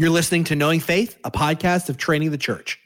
[0.00, 2.80] You're listening to Knowing Faith, a podcast of Training the Church.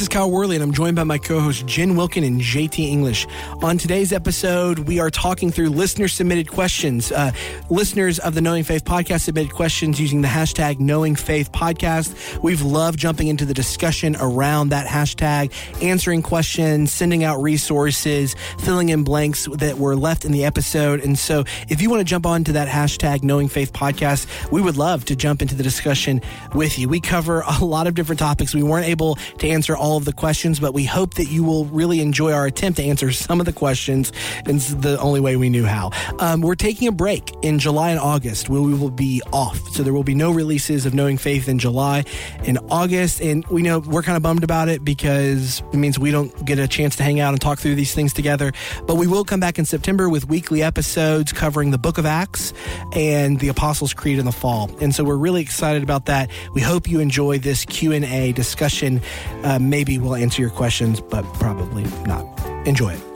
[0.00, 2.78] This is Kyle Worley, and I'm joined by my co hosts Jen Wilkin and JT
[2.78, 3.26] English.
[3.62, 7.12] On today's episode, we are talking through listener submitted questions.
[7.12, 7.32] Uh,
[7.68, 12.42] listeners of the Knowing Faith podcast submitted questions using the hashtag Knowing Faith podcast.
[12.42, 15.52] We've loved jumping into the discussion around that hashtag,
[15.82, 21.04] answering questions, sending out resources, filling in blanks that were left in the episode.
[21.04, 24.78] And so, if you want to jump onto that hashtag Knowing Faith podcast, we would
[24.78, 26.22] love to jump into the discussion
[26.54, 26.88] with you.
[26.88, 28.54] We cover a lot of different topics.
[28.54, 31.64] We weren't able to answer all of the questions, but we hope that you will
[31.66, 34.12] really enjoy our attempt to answer some of the questions.
[34.46, 35.90] It's the only way we knew how.
[36.18, 39.58] Um, we're taking a break in July and August where we will be off.
[39.70, 42.04] So there will be no releases of Knowing Faith in July
[42.46, 43.20] and August.
[43.20, 46.58] And we know we're kind of bummed about it because it means we don't get
[46.58, 48.52] a chance to hang out and talk through these things together.
[48.86, 52.52] But we will come back in September with weekly episodes covering the book of Acts
[52.92, 54.70] and the Apostles' Creed in the fall.
[54.80, 56.30] And so we're really excited about that.
[56.54, 59.00] We hope you enjoy this Q&A discussion.
[59.42, 62.26] Uh, maybe we'll answer your questions, but probably not.
[62.66, 63.09] Enjoy it.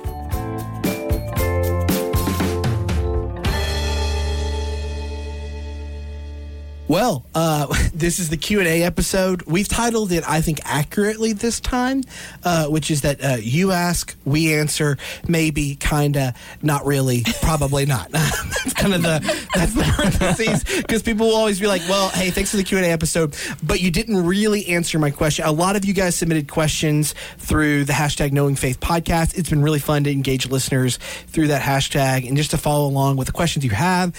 [6.86, 9.42] Well, uh, this is the Q and A episode.
[9.42, 12.02] We've titled it, I think, accurately this time,
[12.44, 18.10] uh, which is that uh, you ask, we answer, maybe, kinda, not really, probably not.
[18.12, 22.30] that's kind of the that's the parentheses because people will always be like, "Well, hey,
[22.30, 25.52] thanks for the Q and A episode, but you didn't really answer my question." A
[25.52, 29.38] lot of you guys submitted questions through the hashtag Knowing Faith podcast.
[29.38, 33.16] It's been really fun to engage listeners through that hashtag and just to follow along
[33.16, 34.14] with the questions you have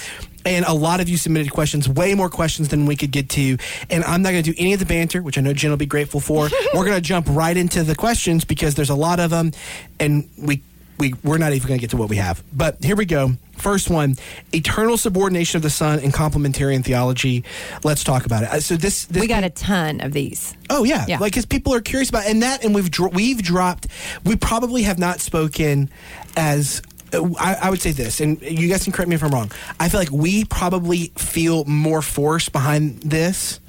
[0.45, 3.57] and a lot of you submitted questions, way more questions than we could get to.
[3.89, 5.77] And I'm not going to do any of the banter, which I know Jen will
[5.77, 6.49] be grateful for.
[6.73, 9.51] We're going to jump right into the questions because there's a lot of them,
[9.99, 10.61] and we
[10.97, 12.41] we we're not even going to get to what we have.
[12.53, 13.31] But here we go.
[13.57, 14.15] First one:
[14.53, 17.43] eternal subordination of the Son and complementarian theology.
[17.83, 18.49] Let's talk about it.
[18.49, 20.55] Uh, So this, this we got a ton of these.
[20.69, 21.17] Oh yeah, Yeah.
[21.19, 23.87] like because people are curious about and that, and we've dro- we've dropped.
[24.23, 25.89] We probably have not spoken
[26.37, 26.81] as.
[27.13, 29.51] I, I would say this, and you guys can correct me if I'm wrong.
[29.79, 33.59] I feel like we probably feel more force behind this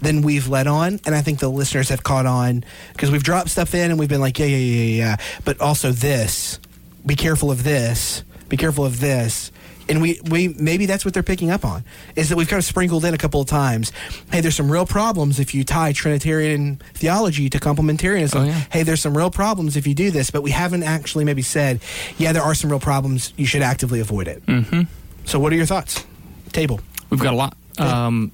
[0.00, 3.50] than we've let on, and I think the listeners have caught on because we've dropped
[3.50, 5.16] stuff in and we've been like, yeah, yeah, yeah, yeah.
[5.44, 6.58] But also this,
[7.04, 9.50] be careful of this, be careful of this.
[9.88, 11.84] And we, we maybe that's what they're picking up on
[12.16, 13.92] is that we've kind of sprinkled in a couple of times.
[14.32, 18.36] Hey, there's some real problems if you tie Trinitarian theology to complementarianism.
[18.40, 18.64] Oh, yeah.
[18.70, 21.80] Hey, there's some real problems if you do this, but we haven't actually maybe said,
[22.18, 23.32] yeah, there are some real problems.
[23.36, 24.44] You should actively avoid it.
[24.46, 24.82] Mm-hmm.
[25.24, 26.04] So, what are your thoughts?
[26.52, 26.80] Table.
[27.10, 27.56] We've got a lot.
[27.78, 28.32] Um,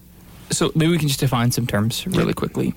[0.51, 2.33] so maybe we can just define some terms really Yeah.
[2.33, 2.75] quickly.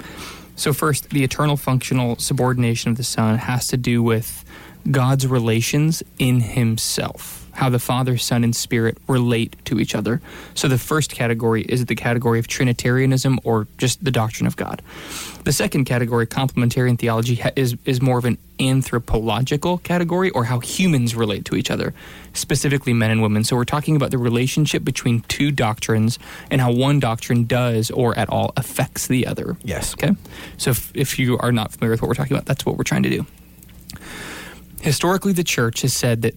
[0.57, 4.43] So first, the eternal functional subordination of the Son has to do with
[4.89, 10.21] God's relations in Himself, how the Father, Son, and Spirit relate to each other.
[10.53, 14.81] So the first category is the category of Trinitarianism or just the doctrine of God.
[15.45, 21.15] The second category, complementarian theology, is is more of an anthropological category or how humans
[21.15, 21.93] relate to each other,
[22.33, 23.43] specifically men and women.
[23.43, 28.17] So we're talking about the relationship between two doctrines and how one doctrine does or
[28.17, 29.55] at all affects the other.
[29.63, 29.93] Yes.
[29.93, 30.11] Okay.
[30.57, 32.83] So if, if you are not familiar with what we're talking about, that's what we're
[32.83, 33.25] trying to do.
[34.81, 36.35] Historically, the church has said that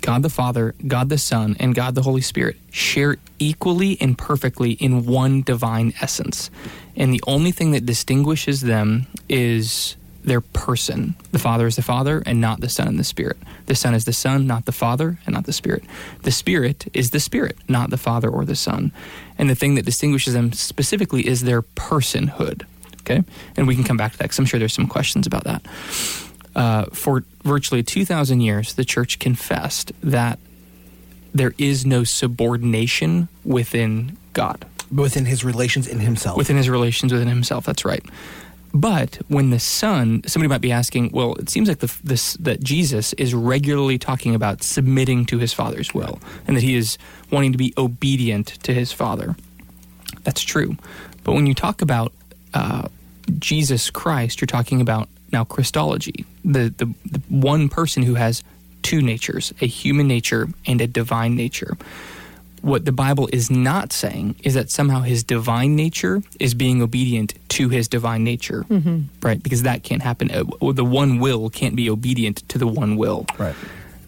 [0.00, 4.72] God the Father, God the Son, and God the Holy Spirit share equally and perfectly
[4.72, 6.50] in one divine essence.
[6.96, 11.14] And the only thing that distinguishes them is their person.
[11.32, 13.38] The Father is the Father and not the Son and the Spirit.
[13.66, 15.84] The Son is the Son, not the Father and not the Spirit.
[16.22, 18.92] The Spirit is the Spirit, not the Father or the Son.
[19.38, 22.64] And the thing that distinguishes them specifically is their personhood.
[23.00, 23.22] Okay?
[23.56, 25.62] And we can come back to that because I'm sure there's some questions about that
[26.58, 30.38] uh, for virtually 2,000 years, the church confessed that
[31.32, 36.36] there is no subordination within God, Within his relations in himself.
[36.36, 37.64] within his relations within himself.
[37.64, 38.04] That's right.
[38.74, 42.60] But when the Son, somebody might be asking, well, it seems like the, this, that
[42.62, 46.98] Jesus is regularly talking about submitting to his Father's will and that he is
[47.30, 49.36] wanting to be obedient to his Father.
[50.24, 50.76] That's true.
[51.24, 52.12] But when you talk about
[52.52, 52.88] uh,
[53.38, 58.42] Jesus Christ, you're talking about now Christology, the, the, the one person who has
[58.82, 61.76] two natures, a human nature and a divine nature.
[62.60, 67.34] What the Bible is not saying is that somehow his divine nature is being obedient
[67.50, 68.64] to his divine nature,
[69.22, 69.40] right?
[69.40, 70.30] Because that can't happen.
[70.30, 73.54] Uh, The one will can't be obedient to the one will right.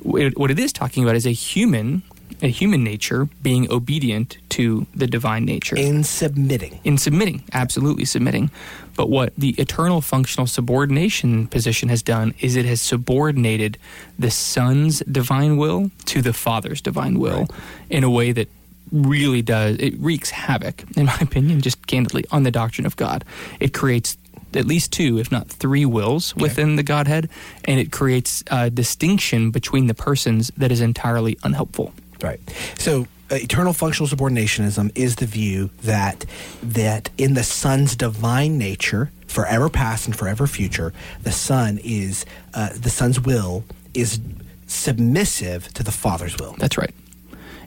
[0.02, 2.02] what what it is talking about is a human
[2.42, 6.80] a human nature being obedient to the divine nature In submitting.
[6.84, 8.50] in submitting, absolutely submitting.
[8.94, 13.78] But what the eternal functional subordination position has done is it has subordinated
[14.18, 17.46] the Son's divine will to the Father's divine will
[17.88, 18.48] in a way that
[18.92, 23.24] really does, it wreaks havoc, in my opinion, just candidly, on the doctrine of God.
[23.60, 24.18] It creates
[24.52, 27.30] at least two, if not three wills within the Godhead,
[27.64, 31.94] and it creates a distinction between the persons that is entirely unhelpful.
[32.20, 32.40] Right.
[32.76, 36.24] So eternal functional subordinationism is the view that
[36.62, 40.92] that in the Son's divine nature, forever past and forever future,
[41.22, 42.24] the Son is
[42.54, 44.20] uh, the Son's will is
[44.66, 46.54] submissive to the Father's will.
[46.58, 46.94] That's right.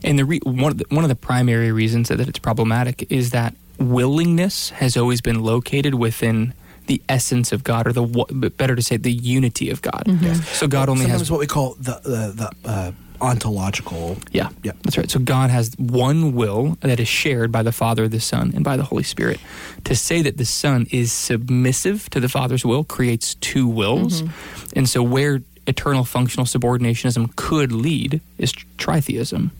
[0.02, 3.10] And the re- one of the, one of the primary reasons that, that it's problematic
[3.10, 6.52] is that willingness has always been located within
[6.86, 10.04] the essence of God, or the wa- better to say, the unity of God.
[10.52, 14.16] So God only Sometimes has what we call the the, the uh, ontological.
[14.32, 14.72] Yeah, Yeah.
[14.82, 15.10] that's right.
[15.10, 18.76] So God has one will that is shared by the Father, the Son, and by
[18.76, 19.40] the Holy Spirit.
[19.84, 24.78] To say that the Son is submissive to the Father's will creates two wills, mm-hmm.
[24.78, 29.50] and so where eternal functional subordinationism could lead is tritheism.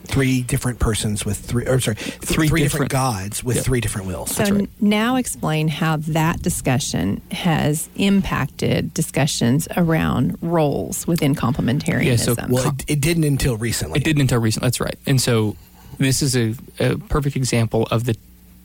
[0.00, 0.08] Right.
[0.10, 3.64] Three different persons with three, or sorry, three, Three different, different- gods with Yep.
[3.64, 4.32] three different wills.
[4.34, 12.04] So n- now explain how that discussion has impacted discussions around roles within complementarianism.
[12.04, 13.98] Yeah, so- Well, it, it didn't until recently.
[14.00, 14.62] It didn't until recent.
[14.62, 14.96] That's right.
[15.06, 15.56] And so
[15.98, 18.16] this is a, a perfect example of the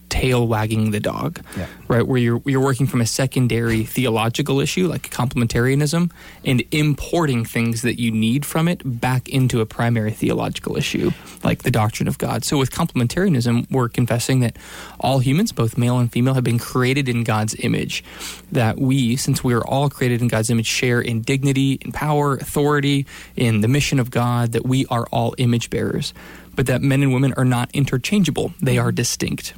[0.10, 1.66] tail wagging the dog, Yeah.
[1.88, 2.06] right?
[2.08, 6.12] Where you're you're working from a secondary theological issue like complementarianism
[6.44, 11.12] and importing things that you need from it back into a primary theological issue
[11.44, 12.44] like the doctrine of God.
[12.44, 14.58] So with complementarianism, we're confessing that
[15.00, 18.04] all humans, both male and female, have been created in God's image.
[18.52, 22.36] That we, since we are all created in God's image, share in dignity, in power,
[22.36, 23.06] authority,
[23.36, 24.52] in the mission of God.
[24.54, 26.14] That we are all image bearers,
[26.56, 29.54] but that men and women are not interchangeable; they are distinct.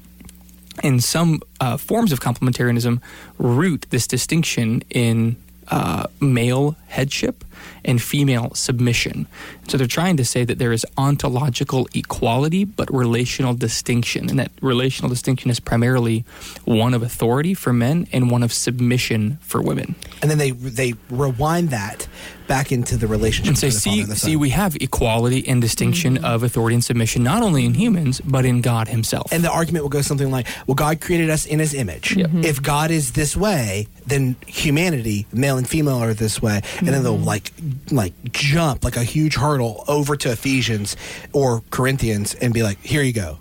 [0.84, 3.02] And some uh, forms of complementarianism
[3.38, 5.36] root this distinction in
[5.70, 7.44] uh, male headship
[7.84, 9.28] and female submission.
[9.68, 14.30] So they're trying to say that there is ontological equality, but relational distinction.
[14.30, 16.24] And that relational distinction is primarily
[16.66, 19.96] one of authority for men and one of submission for women.
[20.22, 22.08] and then they they rewind that
[22.48, 25.48] back into the relationship And say, between the see, and the see, we have equality
[25.48, 26.26] and distinction mm-hmm.
[26.26, 29.32] of authority and submission, not only in humans, but in God Himself.
[29.32, 32.16] and the argument will go something like, "Well, God created us in His image.
[32.16, 32.44] Mm-hmm.
[32.44, 37.04] If God is this way, then humanity, male and female, are this way." And then
[37.04, 37.24] they'll mm-hmm.
[37.24, 37.52] like
[37.92, 40.96] like jump like a huge hurdle over to Ephesians
[41.34, 43.38] or Corinthians and be like, "Here you go."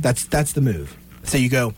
[0.00, 0.96] That's that's the move.
[1.24, 1.74] So you go.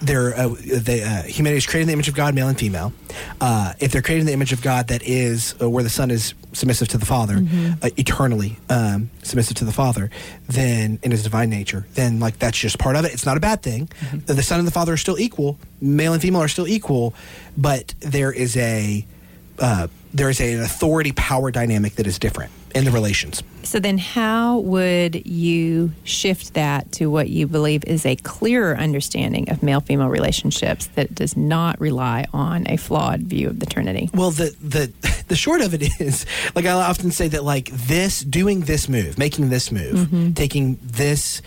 [0.00, 2.92] They're uh, they, uh, humanity is created in the image of God, male and female.
[3.40, 6.10] Uh, if they're created in the image of God, that is uh, where the Son
[6.10, 7.42] is submissive to the Father,
[7.82, 10.10] uh, eternally um, submissive to the Father,
[10.48, 13.12] then in His divine nature, then like that's just part of it.
[13.12, 13.88] It's not a bad thing.
[14.26, 15.58] The Son and the Father are still equal.
[15.80, 17.14] Male and female are still equal,
[17.56, 19.06] but there is a
[19.58, 23.42] uh, there is a, an authority power dynamic that is different in the relations.
[23.62, 29.48] So then, how would you shift that to what you believe is a clearer understanding
[29.50, 34.10] of male female relationships that does not rely on a flawed view of the Trinity?
[34.12, 34.92] Well, the the
[35.28, 39.18] the short of it is, like I often say that, like this, doing this move,
[39.18, 40.32] making this move, mm-hmm.
[40.32, 41.40] taking this,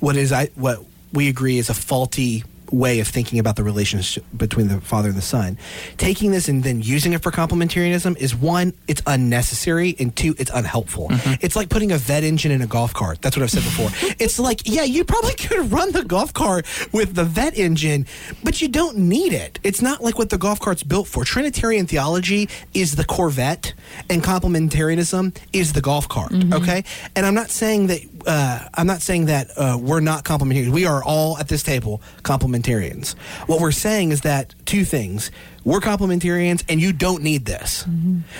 [0.00, 4.24] what is I what we agree is a faulty way of thinking about the relationship
[4.36, 5.58] between the father and the son.
[5.98, 10.50] Taking this and then using it for complementarianism is one it's unnecessary and two it's
[10.50, 11.08] unhelpful.
[11.08, 11.34] Mm-hmm.
[11.40, 13.20] It's like putting a vet engine in a golf cart.
[13.22, 13.90] That's what i've said before.
[14.22, 18.06] It's like yeah you probably could run the golf cart with the vet engine
[18.44, 19.58] but you don't need it.
[19.62, 21.24] It's not like what the golf cart's built for.
[21.24, 23.74] Trinitarian theology is the corvette
[24.08, 26.52] and complementarianism is the golf cart mm-hmm.
[26.54, 26.84] okay?
[27.16, 30.86] And i'm not saying that uh, i'm not saying that uh, we're not complementarians we
[30.86, 33.14] are all at this table complementarians
[33.46, 35.30] what we're saying is that two things.
[35.64, 37.86] We're complementarians and you don't need this.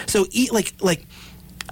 [0.07, 1.07] So eat like like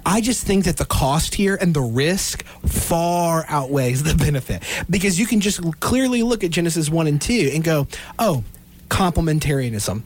[0.05, 4.63] I just think that the cost here and the risk far outweighs the benefit.
[4.89, 7.87] Because you can just clearly look at Genesis 1 and 2 and go,
[8.17, 8.43] oh,
[8.89, 10.01] complementarianism.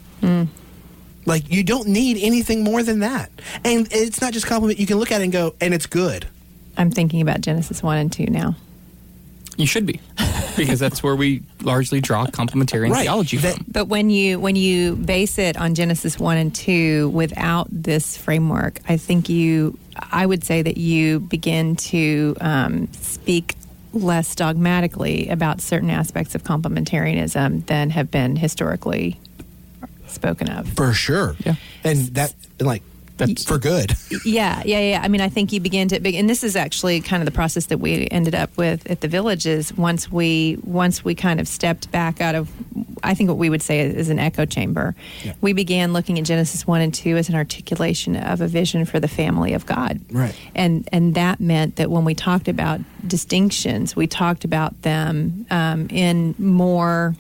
[1.25, 3.31] Like, you don't need anything more than that.
[3.63, 6.27] And it's not just compliment, you can look at it and go, and it's good.
[6.77, 8.55] I'm thinking about Genesis 1 and 2 now.
[9.57, 10.01] you should be,
[10.57, 13.03] because that's where we largely draw complementarian Right.
[13.03, 13.65] theology That- from.
[13.71, 18.81] But when you when you base it on Genesis one and two without this framework,
[18.89, 19.77] I think you
[20.11, 23.55] I would say that you begin to um, speak
[23.93, 29.17] less dogmatically about certain aspects of complementarianism than have been historically
[30.07, 30.67] spoken of.
[30.73, 31.37] For sure.
[31.45, 31.55] Yeah.
[31.85, 32.81] And that, like,
[33.17, 33.93] That's for good.
[34.25, 35.01] yeah, yeah, yeah.
[35.01, 37.67] I mean, I think you begin to, and this is actually kind of the process
[37.67, 39.73] that we ended up with at the villages.
[39.73, 42.49] Once we once we kind of stepped back out of,
[43.03, 44.95] I think what we would say is an echo chamber.
[45.23, 45.33] Yeah.
[45.41, 48.99] We began looking at Genesis one and two as an articulation of a vision for
[48.99, 50.01] the family of God.
[50.11, 50.35] Right.
[50.53, 55.87] And and that meant that when we talked about distinctions, we talked about them um,
[55.89, 57.15] in more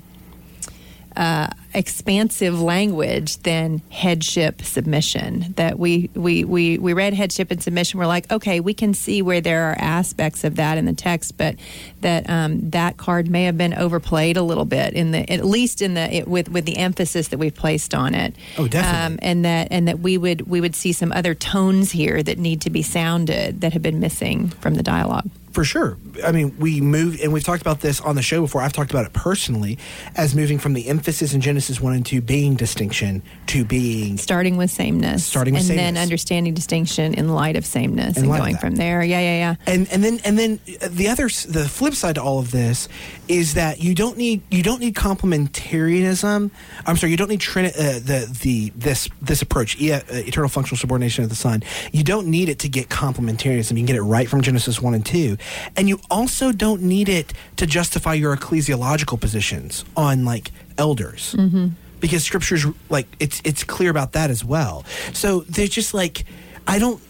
[1.15, 5.53] uh, expansive language than headship submission.
[5.55, 7.99] That we, we we we read headship and submission.
[7.99, 11.37] We're like, okay, we can see where there are aspects of that in the text,
[11.37, 11.55] but
[12.01, 15.81] that um, that card may have been overplayed a little bit in the at least
[15.81, 18.35] in the it, with with the emphasis that we've placed on it.
[18.57, 19.05] Oh, definitely.
[19.05, 22.37] Um, and that and that we would we would see some other tones here that
[22.37, 25.29] need to be sounded that have been missing from the dialogue.
[25.55, 25.97] For sure.
[26.21, 28.61] I mean, we moved, and we've talked about this on the show before.
[28.61, 29.77] I've talked about it personally
[30.17, 34.17] as moving from the emphasis in Genesis 1 and 2 being distinction to being.
[34.17, 38.33] starting with sameness, Starting with and then understanding distinction in light of sameness, In and
[38.37, 39.01] going from there.
[39.01, 39.55] Yeah, yeah, yeah.
[39.73, 40.59] And and then and then
[40.89, 42.89] the other the flip side to all of this
[43.29, 46.51] is that you don't need you don't need complementarianism.
[46.85, 50.49] I'm sorry, you don't need trini- uh, the the this this approach e- uh, eternal
[50.49, 51.63] functional subordination of the Son.
[51.93, 53.71] You don't need it to get complementarianism.
[53.71, 55.37] You can get it right from Genesis one and two,
[55.75, 61.35] and you also don't need it to justify your ecclesiological positions on like elders.
[61.37, 61.67] Mm-hmm.
[61.99, 64.85] Because scripture's like it's it's clear about that as well.
[65.13, 66.25] So there's just like
[66.67, 67.01] I don't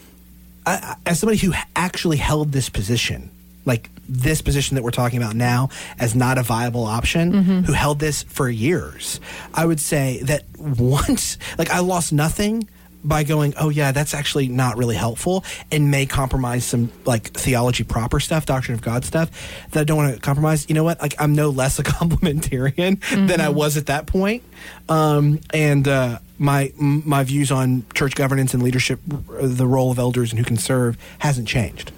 [0.65, 3.29] I, I- as somebody who actually held this position,
[3.65, 7.59] like this position that we're talking about now, as not a viable option, mm-hmm.
[7.61, 9.19] who held this for years,
[9.53, 12.69] I would say that once, like, I lost nothing
[13.07, 17.83] by going, oh yeah, that's actually not really helpful, and may compromise some like theology
[17.83, 19.29] proper stuff, doctrine of God stuff
[19.71, 20.67] that I don't want to compromise.
[20.67, 21.01] You know what?
[21.01, 24.43] Like, I'm no less a complementarian than I was at that point,
[24.89, 25.87] um, and.
[25.87, 30.43] uh my my views on church governance and leadership, the role of elders and who
[30.43, 31.93] can serve, hasn't changed.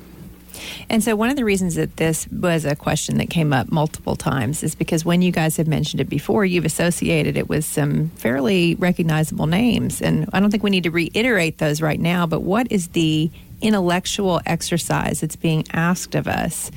[0.89, 4.15] And so, one of the reasons that this was a question that came up multiple
[4.15, 8.09] times is because when you guys have mentioned it before, you've associated it with some
[8.09, 10.01] fairly recognizable names.
[10.01, 13.31] And I don't think we need to reiterate those right now, but what is the
[13.61, 16.71] intellectual exercise that's being asked of us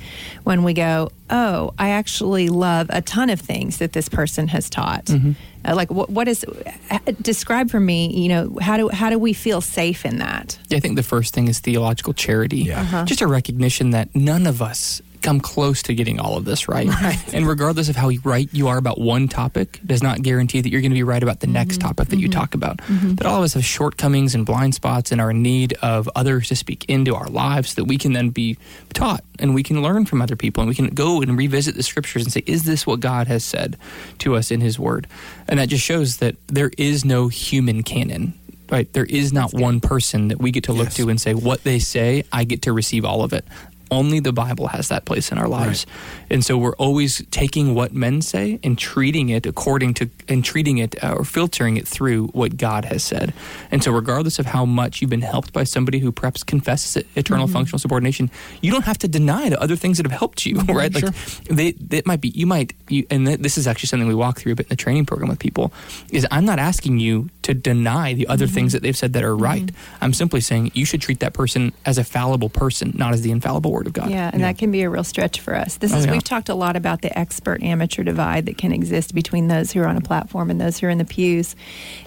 [0.45, 4.69] when we go, Oh, I actually love a ton of things that this person has
[4.69, 5.09] taught?
[5.11, 6.45] Uh, like, what, what is,
[6.91, 10.59] uh, describe for me, you know, how do, how do we feel safe in that?
[10.69, 12.63] Yeah, I think the first thing is theological charity.
[12.63, 12.81] Yeah.
[12.81, 13.05] Uh-huh.
[13.05, 16.89] Just a recognition that none of us come close to getting all of this right.
[17.33, 20.81] And regardless of how right you are about one topic, does not guarantee that you're
[20.81, 21.89] going to be right about the next mm-hmm.
[21.89, 22.39] topic that you mm-hmm.
[22.39, 22.79] talk about.
[22.79, 23.15] Mm-hmm.
[23.15, 26.49] That all of us have shortcomings and blind spots and are in need of others
[26.49, 28.59] to speak into our lives so that we can then be
[28.93, 31.83] taught and we can learn from other people and we can go and revisit the
[31.83, 33.77] scriptures and say, is this what God has said
[34.19, 35.07] to us in his word?
[35.49, 38.35] And that just shows that there is no human canon
[38.71, 40.97] right there is not one person that we get to look Yes.
[40.97, 43.45] to and say what they say i get to receive all of it
[43.91, 45.87] only the bible has that place in our lives
[46.31, 50.79] and so we're always taking what men say and treating it according to and treating
[50.79, 53.35] it uh, or filtering it through what god has said.
[53.71, 57.07] And so regardless of how much you've been helped by somebody who perhaps confesses it,
[57.17, 57.55] eternal mm-hmm.
[57.55, 60.77] functional subordination you don't have to deny the other things that have helped you mm-hmm.
[60.77, 60.95] right?
[60.95, 64.15] Like they it might be you might you, and th- this is actually something we
[64.15, 65.73] walk through a bit in the training program with people
[66.11, 68.55] is i'm not asking you to deny the other mm-hmm.
[68.55, 69.71] things that they've said that are right.
[70.01, 73.31] I'm simply saying you should treat that person as a fallible person not as the
[73.31, 74.11] infallible word of god.
[74.11, 75.77] Yeah, and that can be a real stretch for us.
[75.77, 76.13] This Oh, is yeah.
[76.21, 79.81] We've talked a lot about the expert amateur divide that can exist between those who
[79.81, 81.57] are on a platform and those who are in the pews,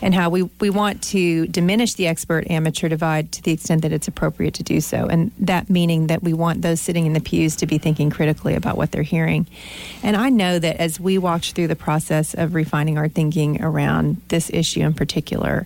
[0.03, 3.91] and how we we want to diminish the expert amateur divide to the extent that
[3.91, 7.19] it's appropriate to do so, and that meaning that we want those sitting in the
[7.19, 9.47] pews to be thinking critically about what they're hearing.
[10.03, 14.21] And I know that as we walked through the process of refining our thinking around
[14.27, 15.65] this issue in particular,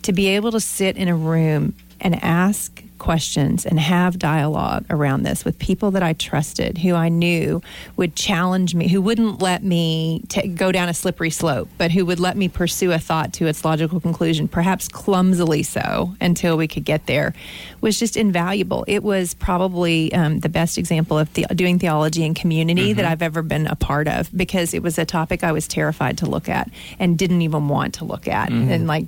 [0.00, 5.22] to be able to sit in a room and ask questions and have dialogue around
[5.22, 7.62] this with people that I trusted, who I knew
[7.96, 12.04] would challenge me, who wouldn't let me ta go down a slippery slope, but who
[12.06, 16.66] would let me pursue a thought to its logical conclusion, perhaps clumsily so, until we
[16.66, 17.34] could get there,
[17.80, 18.84] was just invaluable.
[18.88, 23.22] It was probably um, the best example of the, doing theology in community that I've
[23.22, 26.48] ever been a part of because it was a topic I was terrified to look
[26.48, 28.50] at and didn't even want to look at.
[28.50, 29.06] And like,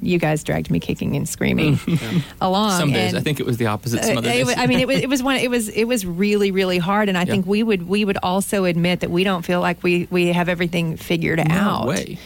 [0.00, 1.76] you guys dragged me kicking and screaming
[2.40, 2.72] along.
[2.78, 4.66] some days and- i think it was the opposite some uh, other days wa- I
[4.66, 5.36] mean, it was it was one.
[5.36, 7.32] It was it was really really hard, and I Yeah.
[7.32, 10.48] think we would we would also admit that we don't feel like we we have
[10.48, 11.86] everything figured No out.
[11.86, 12.18] way.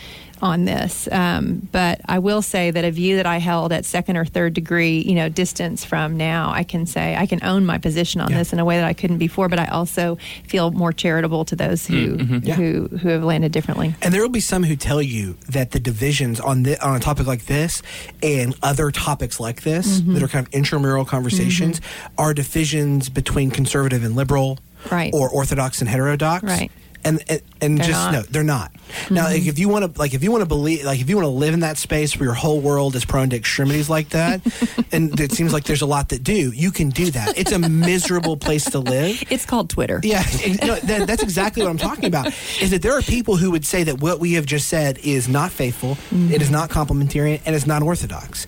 [0.42, 1.08] On this.
[1.12, 4.54] Um, but I will say that a view that I held at second or third
[4.54, 8.30] degree, you know, distance from now, I can say I can own my position on
[8.32, 8.38] Yeah.
[8.38, 9.48] this in a way that I couldn't before.
[9.48, 10.18] But I also
[10.48, 12.54] feel more charitable to those who Yeah.
[12.56, 13.94] who who have landed differently.
[14.02, 17.00] And there will be some who tell you that the divisions on the, on a
[17.00, 17.80] topic like this
[18.22, 20.14] and other topics like this Mm-hmm.
[20.14, 21.80] that are kind of intramural conversations
[22.18, 24.58] are divisions between conservative and liberal,
[24.90, 25.12] Right.
[25.14, 26.70] or orthodox and heterodox, Right.
[27.04, 28.12] And and, and just not.
[28.12, 28.72] no, they're not.
[29.10, 31.16] Now, like, if you want to, like, if you want to believe, like, if you
[31.16, 34.10] want to live in that space where your whole world is prone to extremities like
[34.10, 34.40] that,
[34.92, 37.36] and it seems like there's a lot that do, you can do that.
[37.38, 39.22] It's a miserable place to live.
[39.32, 39.98] It's called Twitter.
[40.02, 42.26] Yeah, ex- no, that, that's exactly what I'm talking about.
[42.60, 45.28] Is that there are people who would say that what we have just said is
[45.28, 48.46] not faithful, it is not complementarian, and it's not orthodox,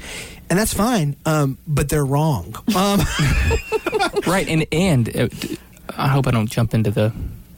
[0.50, 1.16] and that's fine.
[1.25, 2.54] Um, but they're wrong.
[2.76, 3.00] Um,
[4.26, 5.28] right and and uh,
[5.96, 7.12] i hope i don't jump into the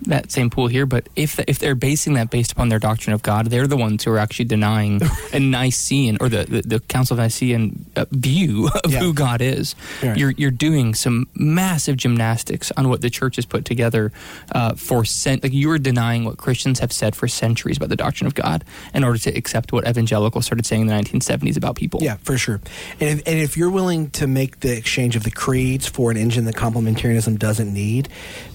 [0.07, 3.23] that same pool here but if if they're basing that based upon their doctrine of
[3.23, 5.01] god they're the ones who are actually denying
[5.33, 9.01] a Nicene or the the, the Council of Nicene uh, view of Yeah.
[9.01, 10.17] who God is Right.
[10.17, 14.13] you're you're doing some massive gymnastics on what the church has put together
[14.53, 17.97] uh, for cent- like you are denying what Christians have said for centuries about the
[17.97, 21.77] doctrine of God in order to accept what evangelicals started saying in the 1970s about
[21.77, 22.61] people yeah, for sure.
[23.01, 26.17] And if, and if you're willing to make the exchange of the creeds for an
[26.17, 28.09] engine that complementarianism doesn't need,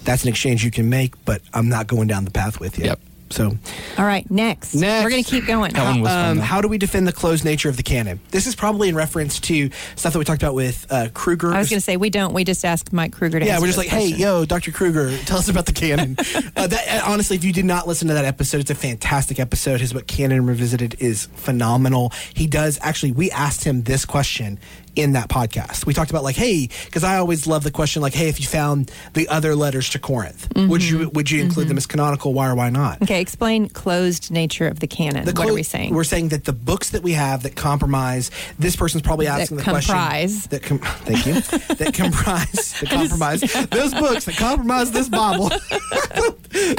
[0.04, 1.14] that's an exchange you can make.
[1.26, 2.86] But I'm not going down the path with you.
[2.86, 3.00] Yep.
[3.32, 3.58] So
[3.98, 4.76] All right, next.
[4.76, 5.04] Next.
[5.04, 5.74] We're going to keep going.
[5.74, 6.44] That one was um, though.
[6.44, 8.20] how do we defend the closed nature of the canon?
[8.32, 11.54] This is probably in reference to stuff that we talked about with uh, Kruger.
[11.54, 12.34] I was going to say we don't.
[12.34, 13.46] We just asked Mike Kruger to.
[13.46, 14.72] Yeah, we're just this like, hey, yo, Dr.
[14.72, 16.16] Kruger, tell us about the canon.
[16.56, 19.40] uh, that, uh, honestly, if you did not listen to that episode, it's a fantastic
[19.40, 19.80] episode.
[19.80, 22.12] His book, Canon Revisited, is phenomenal.
[22.34, 24.60] He does actually, we asked him this question
[24.96, 25.86] in that podcast.
[25.86, 28.46] We talked about like, hey, because I always love the question like, hey, if you
[28.48, 32.34] found the other letters to Corinth, would you would you include them as canonical?
[32.34, 33.02] Why or why not?
[33.02, 35.26] Okay, explain closed nature of the canon.
[35.26, 35.94] The what are we saying?
[35.94, 38.32] We're saying that the books that we have that compromise.
[38.60, 40.48] This person's probably asking the comprise.
[40.48, 41.34] question that com- thank you
[41.76, 45.50] that comprise that compromise those books that compromise this Bible.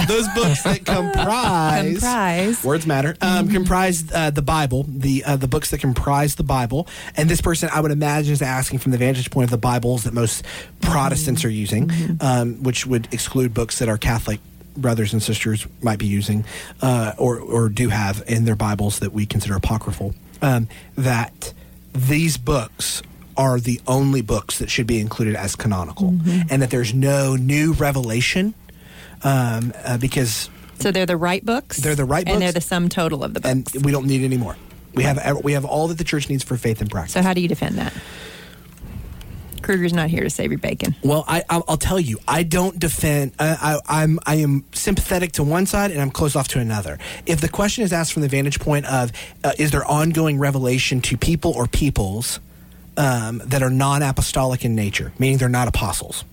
[0.06, 2.64] those books that comprise Comprise.
[2.64, 4.84] words matter um, comprise uh, the Bible.
[4.88, 6.86] The uh, the books that comprise the Bible.
[7.16, 10.04] And this person, I would imagine, is asking from the vantage point of the Bibles
[10.04, 10.44] that most
[10.80, 11.90] Protestants are using,
[12.20, 14.40] um, which would exclude books that our Catholic
[14.76, 16.44] brothers and sisters might be using
[16.80, 20.14] uh, or, or do have in their Bibles that we consider apocryphal.
[20.40, 21.52] Um, that
[21.92, 23.02] these books
[23.36, 26.08] are the only books that should be included as canonical,
[26.50, 28.54] and that there's no new revelation
[29.22, 31.78] um, uh, because so they're the right books.
[31.78, 33.74] They're the right and they're the sum total of the books.
[33.74, 34.56] and we don't need any more.
[34.94, 37.14] We have we have all that the church needs for faith and practice.
[37.14, 37.92] so how do you defend that?
[39.62, 40.96] Kruger's not here to save your bacon.
[41.04, 43.32] well, I, I'll, I'll tell you, I don't defend.
[43.38, 46.98] I, I, I'm I am sympathetic to one side and I'm closed off to another.
[47.26, 49.12] If the question is asked from the vantage point of
[49.44, 52.40] uh, is there ongoing revelation to people or peoples
[52.96, 56.24] um, that are non-apostolic in nature, meaning they're not apostles.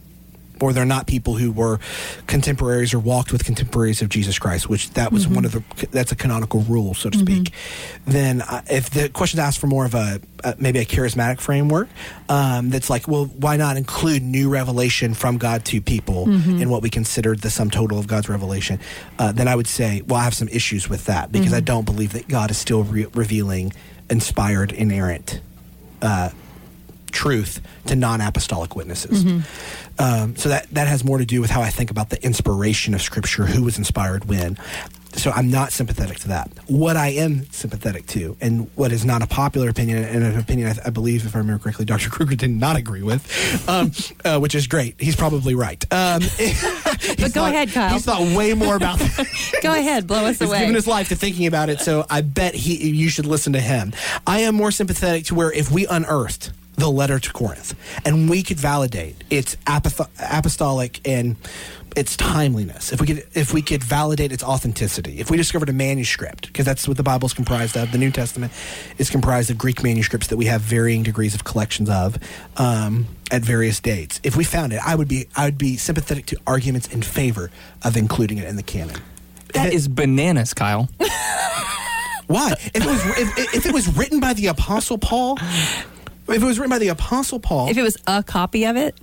[0.62, 1.80] Or they're not people who were
[2.28, 6.12] contemporaries or walked with contemporaries of Jesus Christ, which that was one of the that's
[6.12, 7.54] a canonical rule, so to speak.
[8.06, 11.89] Then, uh, if the question asked for more of a uh, maybe a charismatic framework,
[12.30, 16.30] um, that's like, well, why not include new revelation from God to people
[16.62, 18.80] in what we consider the sum total of God's revelation?
[19.17, 21.86] Uh, then I would say, well, I have some issues with that because I don't
[21.86, 23.74] believe that God is still re- revealing
[24.10, 25.41] inspired, inerrant
[26.02, 26.30] uh,
[27.12, 29.26] truth to non-apostolic witnesses.
[29.98, 32.93] Um, so that that has more to do with how I think about the inspiration
[32.93, 34.58] of Scripture, who was inspired when.
[35.13, 36.52] So I'm not sympathetic to that.
[36.67, 40.69] What I am sympathetic to, and what is not a popular opinion, and an opinion
[40.69, 42.10] I, I believe, if I remember correctly, Dr.
[42.12, 43.91] Kruger did not agree with, um,
[44.24, 44.95] uh, which is great.
[45.02, 45.84] He's probably right.
[45.91, 46.22] Um,
[47.17, 47.91] but go ahead, Kyle.
[47.93, 49.28] He's thought way more about that.
[49.63, 50.60] Go ahead, blow us He's away.
[50.60, 53.60] given his life to thinking about it, so I bet he you should listen to
[53.60, 53.93] him.
[54.28, 58.43] I am more sympathetic to where if we unearthed the letter to Corinth and we
[58.43, 61.35] could validate its apotho- apostolic and
[61.95, 65.73] its timeliness, if we could if we could validate its authenticity, if we discovered a
[65.73, 67.91] manuscript, because that's what the Bible is comprised of.
[67.91, 68.53] The New Testament
[68.97, 72.17] is comprised of Greek manuscripts that we have varying degrees of collections of
[72.57, 74.19] um, at various dates.
[74.23, 77.49] If we found it, I would be I would be sympathetic to arguments in favor
[77.83, 79.01] of including it in the canon.
[79.53, 80.89] that is bananas kyle
[82.27, 82.51] Why?
[82.51, 85.39] If it was if, if it was written by the Apostle Paul,
[86.31, 88.95] if it was written by the Apostle Paul, if it was a copy of it,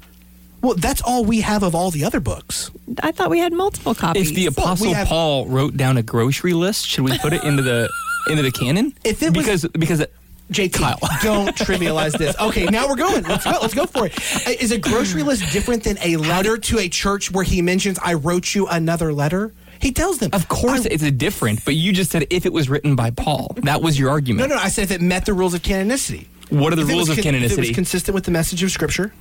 [0.62, 2.70] well, that's all we have of all the other books.
[3.02, 4.30] I thought we had multiple copies.
[4.30, 7.62] If the apostle have- Paul wrote down a grocery list, should we put it into
[7.62, 7.88] the
[8.30, 8.92] into the canon?
[9.04, 10.06] If it was- because because
[10.50, 10.98] JT, Kyle.
[11.22, 12.36] don't trivialize this.
[12.40, 13.24] Okay, now we're going.
[13.24, 13.58] Let's go.
[13.60, 14.12] Let's go for it.
[14.46, 18.14] Uh, a grocery list different than a letter to a church where he mentions, "I
[18.14, 19.52] wrote you another letter"?
[19.80, 21.64] He tells them, Of course, I- it's a different.
[21.64, 24.48] But you just said if it was written by Paul, that was your argument.
[24.48, 24.60] no, no.
[24.60, 26.26] I said if it met the rules of canonicity.
[26.50, 27.74] What are the If rules was of con- If it was canonicity?
[27.74, 29.12] consistent with the message of Scripture,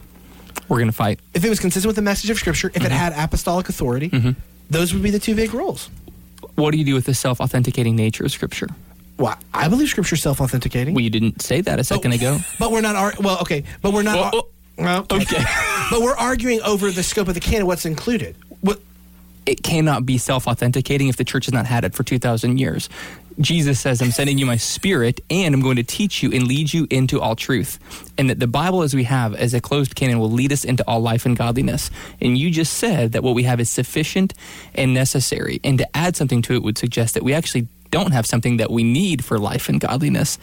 [0.70, 1.20] We're gonna fight.
[1.34, 2.92] if it was consistent with the message of Scripture, if it mm-hmm.
[2.92, 4.32] had apostolic authority, mm-hmm.
[4.70, 5.90] those would be the two big rules.
[6.56, 8.68] What do you do with the self-authenticating nature of Scripture?
[9.18, 10.94] Well, I believe Scripture's self-authenticating.
[10.94, 12.40] Well, you didn't say that a second ago.
[12.60, 12.96] But we're not.
[12.96, 13.64] Ar- well, okay.
[13.82, 14.16] But we're not.
[14.16, 15.44] Well, ar- oh, well, okay.
[15.90, 17.66] but we're arguing over the scope of the canon.
[17.66, 18.36] What's included?
[18.62, 18.80] What?
[19.46, 22.90] It cannot be self-authenticating if the church has not had it for two thousand years.
[23.40, 26.74] Jesus says, "I'm sending you my Spirit, and I'm going to teach you and lead
[26.74, 27.80] you into all truth."
[28.18, 30.84] And that the Bible, as we have as a closed canon, will lead us into
[30.88, 31.92] all life and godliness.
[32.22, 34.34] And you just said that what we have is sufficient
[34.74, 38.26] and necessary, and to add something to it would suggest that we actually don't have
[38.26, 40.38] something that we need for life and godliness.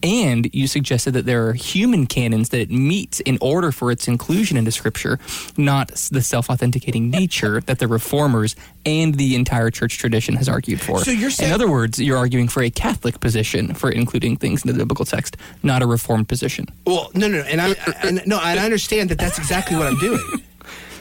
[0.00, 4.06] And you suggested that there are human canons that it meets in order for its
[4.06, 5.18] inclusion into Scripture,
[5.56, 8.54] not the self authenticating nature that the reformers
[8.86, 11.02] and the entire church tradition has argued for.
[11.02, 14.62] So you're saying- in other words, you're arguing for a Catholic position for including things
[14.64, 16.66] in the biblical text, not a reformed position.
[16.86, 17.44] Well, no, no, no.
[17.48, 20.22] And I, and, no, and I understand that that's exactly what I'm doing.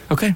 [0.10, 0.34] Okay.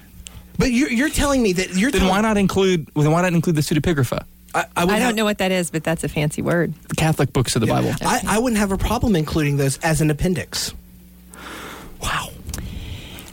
[0.60, 1.92] But you're, you're telling me that you're.
[1.92, 2.88] Then telling, why not include?
[2.94, 5.84] Then why not include the pseudepigrapha, I, I, I don't know what that is, but
[5.84, 6.74] that's a fancy word.
[6.90, 7.94] the Catholic books of the Bible?
[8.02, 10.74] I, I wouldn't have a problem including those as an appendix.
[12.02, 12.30] Wow.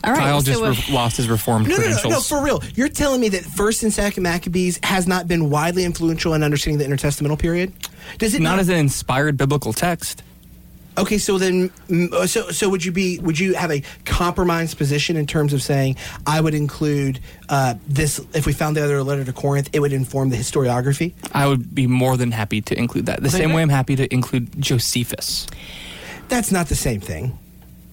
[0.04, 0.20] All right.
[0.20, 2.62] Kyle so, just re- lost his reformed No, no, no, no, for real.
[2.74, 6.78] You're telling me that First and Second Maccabees has not been widely influential in understanding
[6.78, 7.72] the intertestamental period?
[8.18, 8.58] Does it not not?
[8.60, 10.22] as an inspired biblical text.
[10.96, 11.70] Okay, so then,
[12.12, 13.18] uh, so so would you be?
[13.20, 15.96] Would you have a compromised position in terms of saying
[16.26, 19.92] I would include uh, this if we found the other letter to Corinth, it would
[19.92, 21.12] inform the historiography?
[21.32, 23.22] I would be more than happy to include that.
[23.22, 23.54] The same Okay.
[23.56, 25.46] way I'm happy to include Josephus.
[26.28, 27.38] That's not the same thing.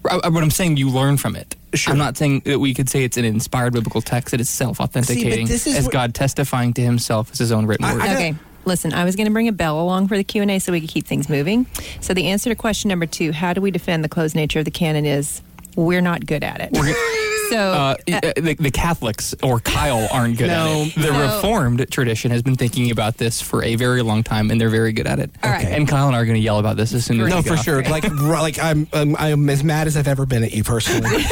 [0.10, 1.56] I- I- What I'm saying, you learn from it.
[1.74, 1.92] Sure.
[1.92, 5.48] I'm not saying that we could say it's an inspired biblical text that is self-authenticating,
[5.48, 8.02] this is as what- God testifying to Himself as His own written I- word.
[8.04, 8.36] I- Okay.
[8.66, 10.90] Listen, I was going to bring a bell along for the Q&A so we could
[10.90, 11.68] keep things moving.
[12.02, 14.66] So the answer to question number 2, how do we defend the closed nature of
[14.66, 15.42] the canon is
[15.76, 16.76] we're not good at it.
[17.50, 20.82] so uh, the, the Catholics or Kyle aren't good No.
[20.84, 20.96] at it.
[20.96, 21.36] The No.
[21.36, 24.94] Reformed tradition has been thinking about this for a very long time, and they're very
[24.94, 25.32] good at it.
[25.44, 25.66] All right.
[25.66, 27.44] And Kyle and I are going to yell about this as soon as No, we
[27.44, 27.66] get for off.
[27.66, 27.84] sure.
[27.84, 31.10] Like, like I'm, um, I'm as mad as I've ever been at you personally.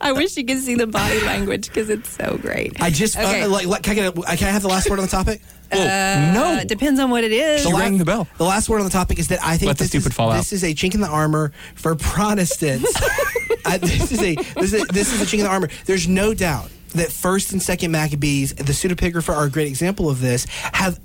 [0.00, 2.80] I wish you could see the body language because it's so great.
[2.80, 3.42] I just Okay.
[3.42, 3.82] uh, like, like.
[3.82, 5.42] Can I, get a, can I have the last word on the topic?
[5.72, 6.58] Well, no.
[6.58, 7.62] Uh, it depends on what it is.
[7.62, 8.28] She rang the bell.
[8.38, 10.14] The last word on the topic is that I think Let the this, stupid is,
[10.14, 10.36] fall out.
[10.36, 12.92] this is a chink in the armor for Protestants.
[13.64, 15.68] I, this is a this is a, this is a chink in the armor.
[15.86, 20.20] There's no doubt that first and second Maccabees, the pseudepigrapha are a great example of
[20.20, 20.98] this, have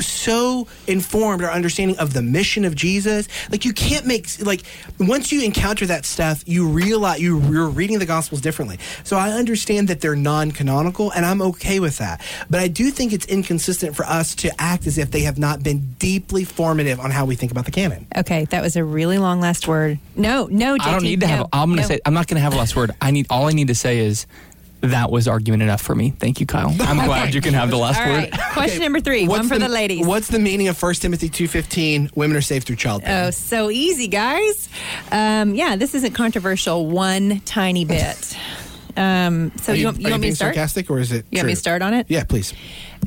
[0.00, 3.28] so informed our understanding of the mission of Jesus.
[3.50, 4.62] Like you can't make like
[4.98, 8.78] once you encounter that stuff, you realize you, you're reading the Gospels differently.
[9.04, 12.24] So I understand that they're non-canonical, and I'm okay with that.
[12.50, 15.62] But I do think it's inconsistent for us to act as if they have not
[15.62, 18.06] been deeply formative on how we think about the canon.
[18.16, 19.98] Okay, that was a really long last word.
[20.14, 21.46] No, no, JT, I don't need to have.
[21.52, 21.88] I'm going to no.
[21.88, 22.00] say.
[22.04, 22.92] I'm not going to have a last word.
[23.00, 23.26] I need.
[23.30, 24.26] All I need to say is
[24.82, 26.10] that was argument enough for me.
[26.10, 26.74] Thank you, Kyle.
[26.80, 28.30] I'm glad you can have the last All word.
[28.32, 30.06] right, question number three, one for the, ladies.
[30.06, 33.26] What's the meaning of 1 Timothy 2.15, women are saved through childbearing?
[33.26, 34.68] Oh, so easy, guys.
[35.10, 38.36] Um, yeah, this isn't controversial one tiny bit.
[38.96, 40.54] Um, so Are you, want, you want me to start?
[40.54, 42.06] sarcastic or is it You want me to start on it?
[42.08, 42.54] Yeah, please.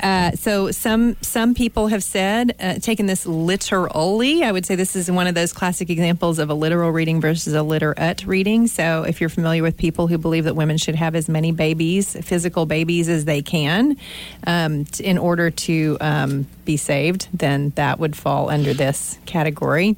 [0.01, 4.43] Uh, so some some people have said, uh, taken this literally.
[4.43, 7.53] I would say this is one of those classic examples of a literal reading versus
[7.53, 8.67] a literate reading.
[8.67, 12.15] So if you're familiar with people who believe that women should have as many babies,
[12.25, 13.97] physical babies, as they can,
[14.45, 19.97] um, t- in order to um, be saved, then that would fall under this category.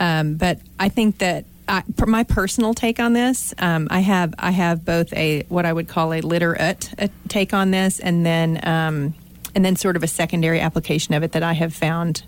[0.00, 1.44] Um, but I think that.
[1.66, 5.72] I, my personal take on this, um, I have I have both a what I
[5.72, 9.14] would call a literate uh take on this, and then um,
[9.54, 12.22] and then sort of a secondary application of it that I have found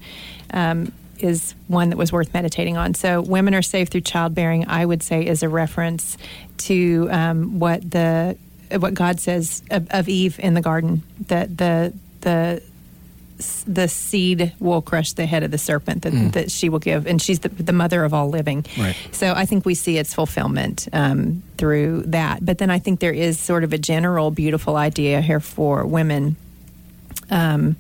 [0.53, 2.95] um, is one that was worth meditating on.
[2.95, 4.69] So, women are saved through childbearing.
[4.69, 6.17] I would say is a reference
[6.59, 8.39] to um, what the
[8.73, 11.03] what God says of, of Eve in the garden.
[11.29, 12.63] That the the
[13.67, 17.21] the seed will crush the head of the serpent that, that she will give, and
[17.21, 18.65] she's the, the mother of all living.
[18.79, 18.97] Right.
[19.13, 22.45] So I think we see its fulfillment um, through that.
[22.45, 26.37] But then I think there is sort of a general beautiful idea here for women
[27.31, 27.77] um,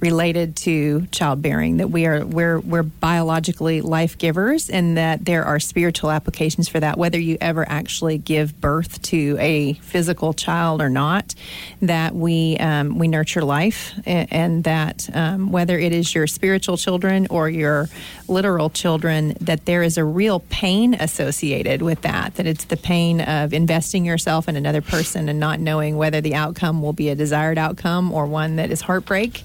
[0.00, 1.78] related to childbearing.
[1.78, 6.80] That we are we're we're biologically life givers, and that there are spiritual applications for
[6.80, 6.98] that.
[6.98, 11.34] Whether you ever actually give birth to a physical child or not,
[11.82, 16.76] that we um, we nurture life, and, and that um, whether it is your spiritual
[16.76, 17.88] children or your
[18.28, 22.34] literal children, that there is a real pain associated with that.
[22.34, 26.34] That it's the pain of investing yourself in another person and not knowing whether the
[26.34, 29.42] outcome will be a desired outcome or one that is heartbreak,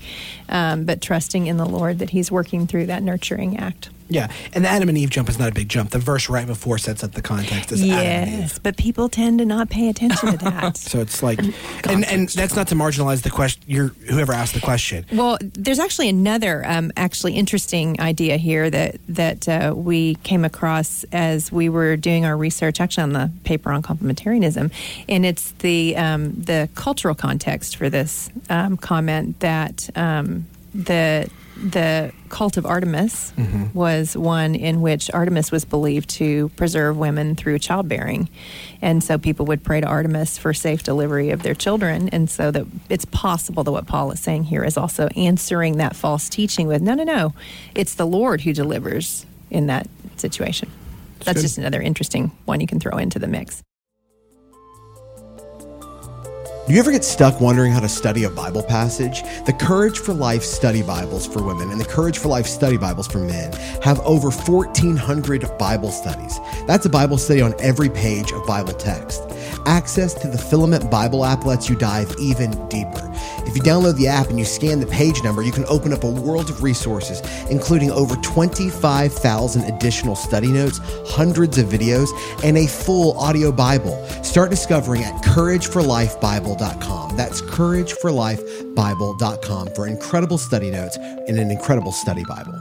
[0.52, 3.90] um, but trusting in the Lord that He's working through that nurturing act.
[4.12, 5.92] Yeah, and the Adam and Eve jump is not a big jump.
[5.92, 8.40] The verse right before sets up the context as Adam and Eve.
[8.40, 10.78] Yes, but people tend to not pay attention to that.
[10.92, 11.40] So it's like,
[11.88, 13.64] and, and that's not to marginalize the question.
[13.68, 15.06] Your whoever asked the question.
[15.14, 21.06] Well, there's actually another um, actually interesting idea here that that uh, we came across
[21.12, 24.72] as we were doing our research, actually on the paper on complementarianism,
[25.08, 31.30] and it's the um, the cultural context for this um, comment that um, the
[31.62, 33.78] the cult of Artemis mm-hmm.
[33.78, 38.30] was one in which Artemis was believed to preserve women through childbearing.
[38.82, 42.10] And so people would pray to Artemis for safe delivery of their children.
[42.10, 45.96] And so that it's possible that what Paul is saying here is also answering that
[45.96, 47.34] false teaching with no, no, no,
[47.76, 50.72] it's the Lord who delivers in that situation.
[51.20, 51.42] That's good.
[51.42, 53.62] just another interesting one you can throw into the mix.
[56.68, 59.24] Do you ever get stuck wondering how to study a Bible passage?
[59.48, 63.08] The Courage for Life study Bibles for women and the Courage for Life study Bibles
[63.08, 66.40] for men have over 1,400 Bible studies.
[66.68, 69.28] That's a Bible study on every page of Bible text.
[69.66, 73.10] Access to the Filament Bible app lets you dive even deeper.
[73.46, 76.04] If you download the app and you scan the page number, you can open up
[76.04, 82.10] a world of resources, including over 25,000 additional study notes, hundreds of videos,
[82.44, 84.06] and a full audio Bible.
[84.24, 87.18] Start discovering at courageforlifebible.com.
[87.18, 92.61] That's courageforlifebible.com for incredible study notes and an incredible study Bible.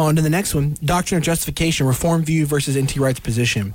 [0.00, 3.00] On to the next one Doctrine of Justification, Reform View versus N.T.
[3.00, 3.74] Wright's position.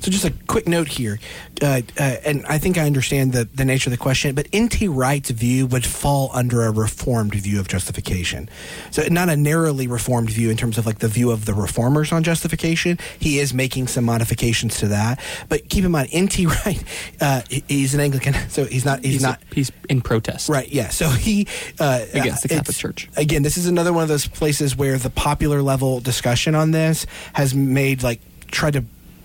[0.00, 1.18] So, just a quick note here,
[1.62, 4.88] uh, uh, and I think I understand the, the nature of the question, but N.T.
[4.88, 8.48] Wright's view would fall under a reformed view of justification.
[8.90, 12.12] So, not a narrowly reformed view in terms of like the view of the reformers
[12.12, 12.98] on justification.
[13.18, 15.20] He is making some modifications to that.
[15.48, 16.46] But keep in mind, N.T.
[16.64, 16.82] Wright,
[17.20, 19.40] uh, he's an Anglican, so he's not, he's, He's, not.
[19.52, 20.48] he's in protest.
[20.48, 20.68] Right.
[20.68, 20.88] Yeah.
[20.88, 21.46] So he
[21.80, 23.08] uh, Against the Catholic Church.
[23.16, 27.06] Again, this is another one of those places where the popular level discussion on this
[27.32, 28.20] has made like
[28.50, 28.84] tried to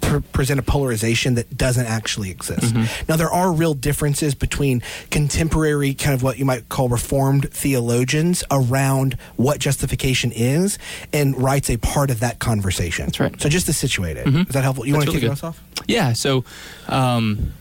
[0.10, 2.74] pr- present a polarization that doesn't actually exist.
[2.74, 3.06] Mm-hmm.
[3.08, 8.44] Now there are real differences between contemporary kind of what you might call reformed theologians
[8.52, 10.78] around what justification is,
[11.14, 13.06] and Wright's a part of that conversation.
[13.06, 13.40] That's right.
[13.42, 14.86] So just to situate it, is that helpful?
[14.86, 15.64] You That's want to really kick us off?
[15.88, 16.14] Yeah.
[16.14, 16.44] So,
[16.88, 17.54] um,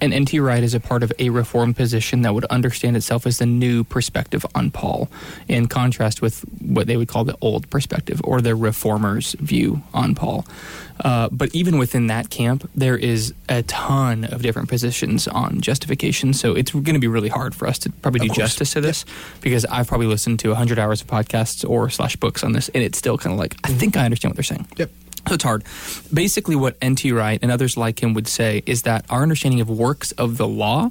[0.00, 0.40] and N.T.
[0.40, 3.84] Wright is a part of a reformed position that would understand itself as the new
[3.84, 5.08] perspective on Paul,
[5.48, 10.14] in contrast with what they would call the old perspective or the reformers' view on
[10.14, 10.46] Paul.
[11.04, 16.34] Uh, but even within that camp, there is a ton of different positions on justification.
[16.34, 19.04] So it's going to be really hard for us to probably do justice to this
[19.40, 22.82] because I've probably listened to 100 hours of podcasts or slash books on this, and
[22.82, 24.66] it's still kind of like, I think I understand what they're saying.
[24.76, 24.90] Yep.
[25.28, 25.64] So it's hard.
[26.12, 27.12] Basically, what N.T.
[27.12, 30.48] Wright and others like him would say is that our understanding of works of the
[30.48, 30.90] law,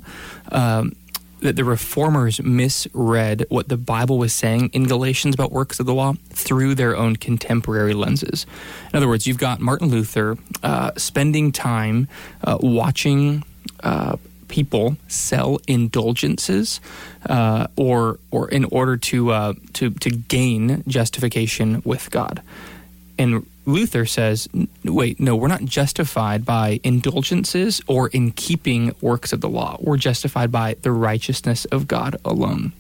[0.52, 0.96] um,
[1.42, 5.94] that the reformers misread what the Bible was saying in Galatians about works of the
[5.94, 8.46] law through their own contemporary lenses.
[8.92, 12.08] In other words, you've got Martin Luther uh, spending time
[12.44, 13.44] uh, watching.
[13.82, 14.18] Uh,
[14.50, 16.82] people sell indulgences
[17.28, 22.42] uh, or or in order to uh, to to gain justification with God.
[23.18, 24.48] And Luther says,
[24.84, 29.78] wait, no, we're not justified by indulgences or in keeping works of the law.
[29.80, 32.74] We're justified by the righteousness of God alone.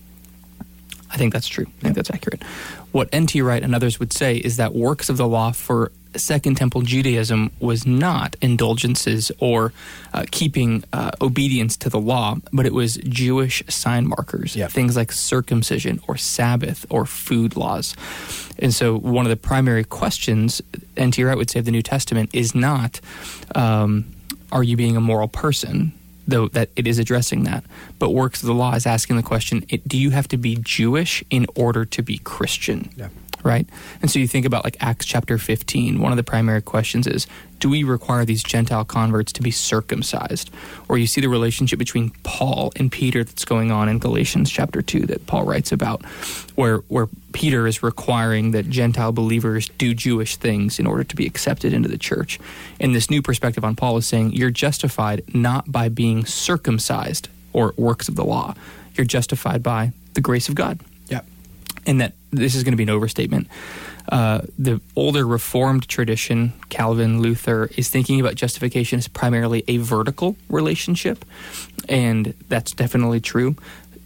[1.11, 1.65] I think that's true.
[1.79, 2.43] I think that's accurate.
[2.91, 3.41] What N.T.
[3.41, 7.51] Wright and others would say is that works of the law for Second Temple Judaism
[7.59, 9.73] was not indulgences or
[10.13, 14.71] uh, keeping uh, obedience to the law, but it was Jewish sign markers, Yep.
[14.71, 17.95] things like circumcision or Sabbath or food laws.
[18.57, 20.61] And so, one of the primary questions
[20.97, 21.23] N.T.
[21.23, 22.99] Wright would say of the New Testament is not,
[23.55, 24.05] um,
[24.51, 25.91] "Are you being a moral person?"
[26.29, 27.63] Though that it is addressing that,
[27.97, 30.57] but works of the law is asking the question: it, Do you have to be
[30.61, 32.89] Jewish in order to be Christian?
[32.95, 33.09] Yeah.
[33.43, 33.67] right?
[34.01, 37.25] And so you think about like Acts chapter 15, one of the primary questions is
[37.59, 40.49] do we require these Gentile converts to be circumcised?
[40.87, 44.81] Or you see the relationship between Paul and Peter that's going on in Galatians chapter
[44.81, 46.05] 2 that Paul writes about,
[46.55, 51.25] where, where Peter is requiring that Gentile believers do Jewish things in order to be
[51.25, 52.39] accepted into the church.
[52.79, 57.73] And this new perspective on Paul is saying you're justified not by being circumcised or
[57.77, 58.53] works of the law,
[58.95, 61.25] you're justified by the grace of God Yep.
[61.85, 63.47] and that this is going to be an overstatement.
[64.09, 70.35] Uh, the older Reformed tradition, Calvin, Luther, is thinking about justification as primarily a vertical
[70.49, 71.23] relationship,
[71.87, 73.55] and that's definitely true.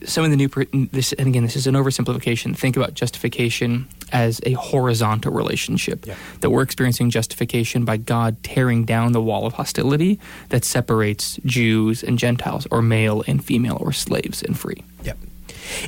[0.05, 0.49] Some of the new,
[0.91, 2.57] this, and again, this is an oversimplification.
[2.57, 6.05] Think about justification as a horizontal relationship.
[6.05, 6.15] Yeah.
[6.41, 12.03] That we're experiencing justification by God tearing down the wall of hostility that separates Jews
[12.03, 14.83] and Gentiles, or male and female, or slaves and free.
[15.05, 15.17] Yep.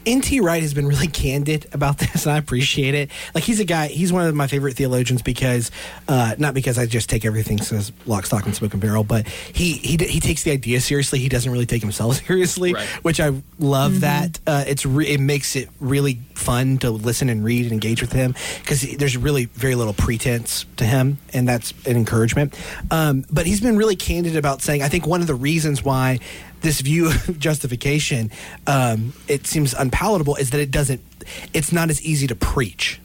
[0.05, 0.39] N.T.
[0.39, 3.09] Wright has been really candid about this, and I appreciate it.
[3.33, 5.71] Like he's a guy; he's one of my favorite theologians because,
[6.07, 9.27] uh, not because I just take everything says lock, stock, and smoke and barrel, but
[9.27, 11.19] he he he takes the idea seriously.
[11.19, 12.87] He doesn't really take himself seriously, Right.
[13.03, 14.01] which I love.
[14.01, 18.01] That uh, it's re- it makes it really fun to listen and read and engage
[18.01, 22.53] with him because there's really very little pretense to him, and that's an encouragement.
[22.91, 26.19] Um, but he's been really candid about saying I think one of the reasons why
[26.65, 28.29] this view of justification
[28.67, 30.99] um, it seems unpalatable is that it doesn't
[31.53, 32.99] it's not as easy to preach.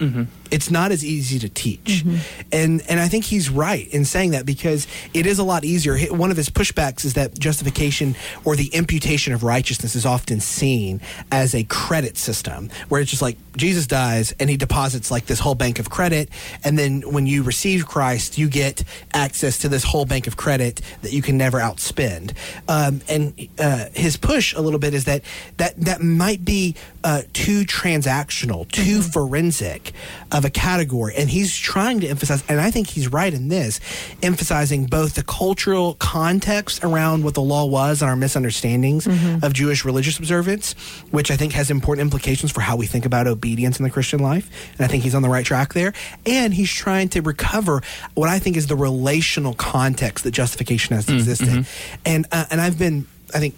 [0.51, 2.05] It's not as easy to teach.
[2.53, 5.97] And and i think he's right in saying that because it is a lot easier.
[6.15, 11.01] One of his pushbacks is that justification or the imputation of righteousness is often seen
[11.31, 15.41] as a credit system where it's just like jesus dies and he deposits like this
[15.41, 16.29] whole bank of credit.
[16.65, 18.83] And then when you receive christ you get
[19.15, 22.35] access to this whole bank of credit that you can never outspend.
[22.69, 25.23] Um, and uh, his push a little bit is that
[25.59, 27.65] that that might be uh, too
[28.01, 29.11] transactional, too mm-hmm.
[29.11, 29.93] forensic
[30.33, 33.81] of a category, and he's trying to emphasize, and I think he's right in this,
[34.23, 39.45] emphasizing both the cultural context around what the law was and our misunderstandings mm-hmm.
[39.45, 40.75] of Jewish religious observance,
[41.11, 44.21] which I think has important implications for how we think about obedience in the Christian
[44.21, 45.93] life, and I think he's on the right track there,
[46.27, 47.83] and he's trying to recover
[48.15, 51.17] what I think is the relational context that justification has mm-hmm.
[51.17, 51.67] existed,
[52.05, 53.55] and uh, and I've been, I think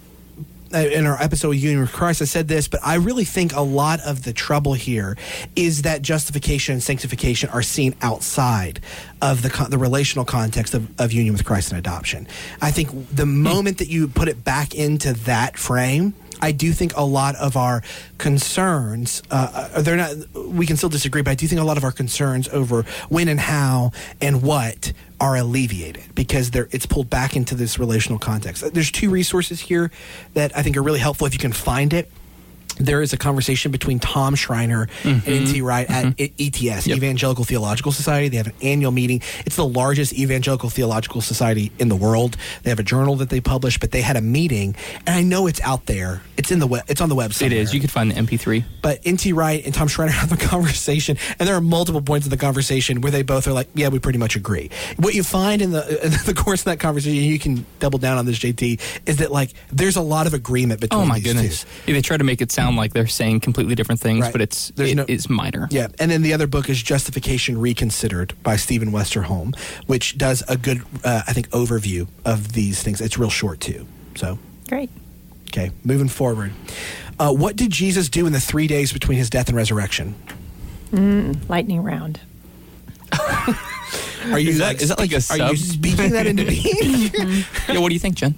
[0.73, 3.53] Uh, in our episode with Union with Christ, I said this, but I really think
[3.53, 5.15] a lot of the trouble here
[5.55, 8.79] is that justification and sanctification are seen outside
[9.21, 12.27] of the the relational context of, of union with Christ and adoption.
[12.59, 16.15] I think the moment that you put it back into that frame.
[16.43, 17.81] I do think a lot of our
[18.17, 21.77] concerns, uh, uh, they're not, we can still disagree, but I do think a lot
[21.77, 27.37] of our concerns over when and how and what are alleviated because it's pulled back
[27.37, 28.73] into this relational context.
[28.73, 29.89] There's two resources here
[30.33, 32.11] that I think are really helpful if you can find it.
[32.77, 35.29] There is a conversation between Tom Schreiner and mm-hmm.
[35.29, 35.61] N.T.
[35.61, 36.21] Wright at mm-hmm.
[36.37, 36.97] E- ETS, Yep.
[36.97, 38.29] Evangelical Theological Society.
[38.29, 39.21] They have an annual meeting.
[39.45, 42.37] It's the largest evangelical theological society in the world.
[42.63, 45.47] They have a journal that they publish, but they had a meeting, and I know
[45.47, 46.21] it's out there.
[46.37, 46.83] It's in the web.
[46.87, 47.31] It's on the web.
[47.39, 47.73] It is.
[47.73, 48.63] You could find the MP3.
[48.81, 49.33] But N.T.
[49.33, 53.01] Wright and Tom Schreiner have a conversation, and there are multiple points in the conversation
[53.01, 55.83] where they both are like, "Yeah, we pretty much agree." What you find in the
[56.05, 59.31] in the course of that conversation, you can double down on this, JT, is that
[59.31, 61.01] like there's a lot of agreement between.
[61.01, 61.63] Oh my these goodness!
[61.63, 61.91] two.
[61.91, 64.31] Yeah, They try to make it sound like they're saying completely different things, Right.
[64.31, 65.67] but it's There's it no- is minor.
[65.71, 69.55] Yeah, and then the other book is Justification Reconsidered by Stephen Westerholm,
[69.87, 73.01] which does a good, uh, I think, overview of these things.
[73.01, 73.85] It's real short too.
[74.15, 74.89] So, Great.
[75.49, 76.51] okay, moving forward.
[77.19, 80.15] Uh, what did Jesus do in the three days between his death and resurrection?
[81.47, 82.19] Lightning round.
[84.31, 87.43] Are you Is that- is that like a Are you speaking that into being?
[87.67, 87.79] Yeah.
[87.79, 88.35] What do you think, Jen?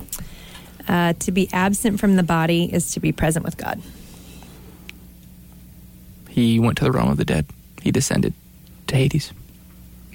[0.88, 3.82] Uh, to be absent from the body is to be present with God.
[6.36, 7.46] He went to the realm of the dead.
[7.82, 8.34] He descended
[8.88, 9.32] to Hades.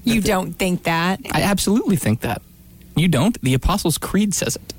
[0.04, 1.18] You don't think that?
[1.33, 2.42] I absolutely think that.
[2.94, 3.40] You don't?
[3.40, 4.74] The Apostles' Creed says it.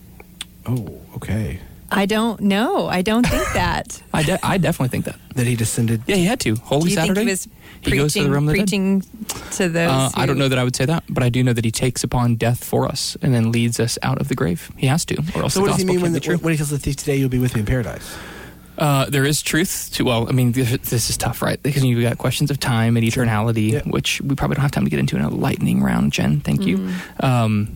[0.67, 1.59] Oh, okay.
[1.91, 2.87] I don't know.
[2.87, 4.01] I don't think that.
[4.13, 5.15] I, de- I definitely think that.
[5.35, 6.03] That he descended.
[6.05, 6.55] Yeah, he had to.
[6.57, 7.25] Holy Do you Saturday.
[7.25, 7.47] think he was
[7.81, 8.67] he goes to the realm of the dead.
[8.67, 9.01] preaching
[9.53, 9.89] to those?
[9.89, 11.71] Uh, I don't know that I would say that, but I do know that he
[11.71, 14.69] takes upon death for us and then leads us out of the grave.
[14.77, 16.19] He has to, or else So the what does he gospel mean can't when, be
[16.19, 16.37] the, true.
[16.37, 18.15] when he tells the thief today you'll be with me in paradise?
[18.77, 20.03] Uh, there is truth to.
[20.05, 21.61] Well, I mean, this, this is tough, right?
[21.61, 23.81] Because you've got questions of time and eternality, Yeah.
[23.85, 26.13] which we probably don't have time to get into in a lightning round.
[26.13, 26.89] Jen, thank you.
[27.19, 27.75] Um,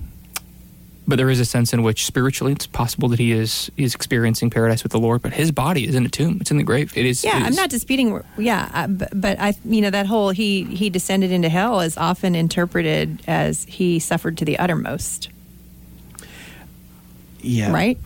[1.07, 4.49] but there is a sense in which spiritually it's possible that he is is experiencing
[4.49, 6.39] paradise with the Lord, but his body is in a tomb.
[6.41, 6.97] It's in the grave.
[6.97, 7.23] It is.
[7.23, 8.19] Yeah, it I'm not disputing.
[8.39, 11.95] Yeah, I, but, but I, you know, that whole he he descended into hell is
[11.95, 15.29] often interpreted as he suffered to the uttermost,
[17.41, 17.71] Yeah.
[17.71, 17.99] right?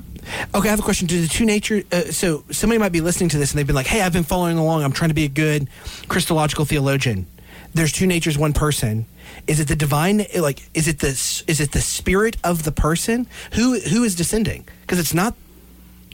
[0.56, 1.08] Okay, I have a question.
[1.08, 1.84] Do the two nature?
[1.92, 4.24] Uh, so somebody might be listening to this and they've been like, "Hey, I've been
[4.24, 4.84] following along.
[4.84, 5.68] I'm trying to be a good
[6.08, 7.28] Christological theologian."
[7.74, 9.06] There's two natures, one person.
[9.46, 10.26] Is it the divine?
[10.38, 14.68] Like, is it the is it the spirit of the person who who is descending?
[14.82, 15.36] Because it's not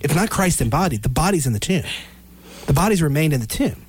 [0.01, 1.03] it's not Christ embodied.
[1.03, 1.83] The body's in the tomb.
[2.65, 3.85] The body's remained in the tomb.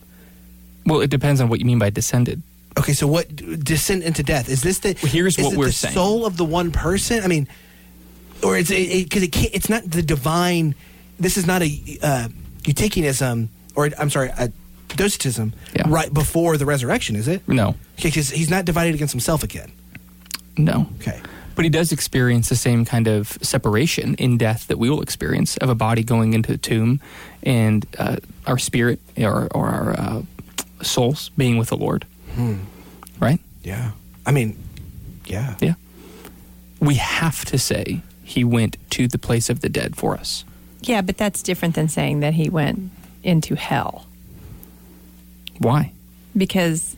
[0.85, 2.43] Well, it depends on what you mean by descended.
[2.79, 4.79] Okay, so what descent into death is this?
[4.81, 5.95] The here's is what it we're the saying.
[5.95, 7.25] Soul of the one person.
[7.25, 7.49] I mean,
[8.43, 9.55] or it's because it, can't.
[9.55, 10.75] It's not the divine.
[11.19, 11.67] This is not a
[12.03, 12.29] uh,
[12.63, 14.51] Eutychianism, or I'm sorry, a
[14.89, 15.53] Docetism.
[15.75, 15.85] Yeah.
[15.89, 17.47] Right before the resurrection, is it?
[17.49, 17.69] No,
[17.99, 19.71] Okay, because he's not divided against himself again.
[20.57, 20.89] no.
[21.01, 21.21] Okay.
[21.55, 25.57] But he does experience the same kind of separation in death that we will experience
[25.57, 27.01] of a body going into the tomb
[27.43, 28.17] and uh,
[28.47, 30.23] our spirit or, or our uh,
[30.83, 32.07] souls being with the Lord.
[33.19, 33.41] Right?
[33.63, 33.93] Yeah.
[34.27, 34.63] I mean,
[35.25, 35.57] yeah.
[35.63, 35.75] Yeah.
[36.81, 40.45] We have to say he went to the place of the dead for us.
[40.83, 42.91] Yeah, but that's different than saying that he went
[43.23, 44.07] into hell
[45.59, 45.93] Why?
[46.37, 46.95] because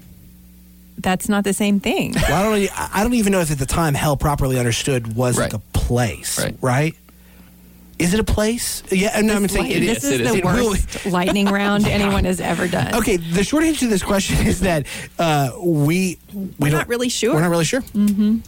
[0.99, 2.15] that's not the same thing.
[2.29, 2.59] Well, I don't.
[2.59, 5.61] e- I don't even know if at the time hell properly understood was like a
[5.73, 6.45] place.
[6.61, 6.95] Right.
[7.99, 8.83] Is it a place?
[8.91, 9.21] Yeah.
[9.21, 10.11] No, I'm saying light- it this is.
[10.13, 10.45] is it the is.
[10.45, 12.95] worst lightning round anyone has ever done.
[12.97, 14.87] Okay, the short answer to this question is that
[15.19, 17.35] uh, we we We're don't- not really sure.
[17.35, 17.83] We're not really sure.
[17.83, 18.39] Mm-hmm.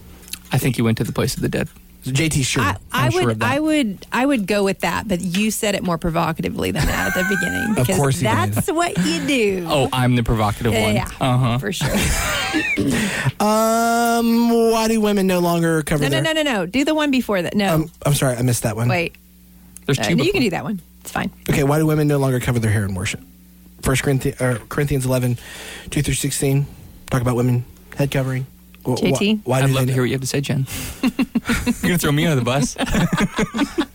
[0.52, 1.68] I think he went to the place of the dead.
[2.05, 2.62] JT sure.
[2.62, 3.34] I, I would, sure.
[3.42, 5.07] I would, I would go with that.
[5.07, 7.74] But you said it more provocatively than that at the beginning.
[7.74, 8.53] Because course you did.
[8.55, 9.66] that's what you do.
[9.70, 10.94] Oh, I'm the provocative one.
[10.94, 11.59] yeah, Uh huh.
[11.59, 11.88] for sure.
[13.40, 16.34] um, why do women no longer cover No, no, their?
[16.34, 16.66] no, no, no.
[16.66, 17.55] Do the one before that.
[17.55, 18.88] No, Um, I'm sorry, I missed that one.
[18.88, 19.14] wait.
[19.86, 20.16] There's Uh, two.
[20.16, 20.80] you can do that one.
[21.03, 21.30] It's fine.
[21.48, 23.20] Okay, why do women no longer cover their hair in worship?
[23.82, 25.38] First Corinthians, or Corinthians 11,
[25.90, 26.66] 2 through 16.
[27.11, 27.64] Talk about women
[27.96, 28.46] head covering.
[28.84, 29.40] Wh- wh- JT?
[29.44, 30.66] Why, I'd do love to hear what you have to say, Jen.
[31.02, 32.76] You're gonna throw me under the bus.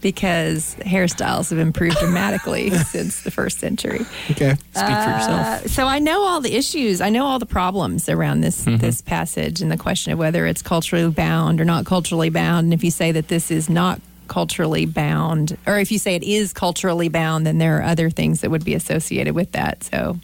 [0.00, 4.00] Because hairstyles have improved dramatically since the first century.
[4.32, 4.54] Okay.
[4.54, 5.46] Speak for yourself.
[5.64, 7.00] Uh, so I know all the issues.
[7.00, 8.78] I know all the problems around this Mm-hmm.
[8.78, 12.64] this passage and the question of whether it's culturally bound or not culturally bound.
[12.66, 16.22] And if you say that this is not culturally bound, or if you say it
[16.24, 19.84] is culturally bound, then there are other things that would be associated with that.
[19.84, 20.18] So,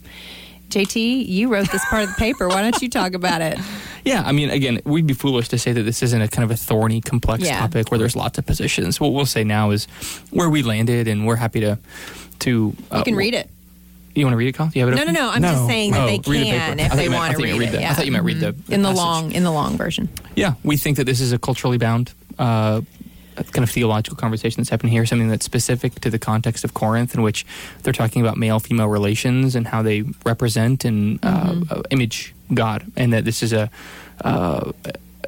[0.70, 2.48] JT, you wrote this part of the paper.
[2.48, 3.58] Why don't you talk about it?
[4.04, 6.50] Yeah, I mean, again, we'd be foolish to say that this isn't a kind of
[6.50, 7.58] a thorny, complex Yeah.
[7.58, 8.98] topic where there's lots of positions.
[8.98, 9.84] What we'll say now is
[10.30, 11.78] where we landed, and we're happy to
[12.38, 12.74] to.
[12.90, 13.50] Uh, You can read it.
[14.14, 14.70] You want to read it, Colin?
[14.70, 14.96] Do you have it?
[14.96, 15.14] No, no, open?
[15.14, 15.30] no.
[15.30, 15.48] I'm No.
[15.52, 17.26] just saying that Oh, they read the can I if thought they you meant- I
[17.26, 17.72] want to thought you read read it.
[17.72, 18.96] the- I thought you meant read the- the in the passage.
[18.96, 20.08] long in the long version.
[20.36, 22.80] Yeah, we think that this is a culturally bound uh,
[23.44, 27.14] kind of theological conversation that's happening here, something that's specific to the context of Corinth,
[27.14, 27.46] in which
[27.82, 32.90] they're talking about male female relations and how they represent and uh, uh, image God,
[32.96, 33.70] and that this is a
[34.24, 34.72] uh,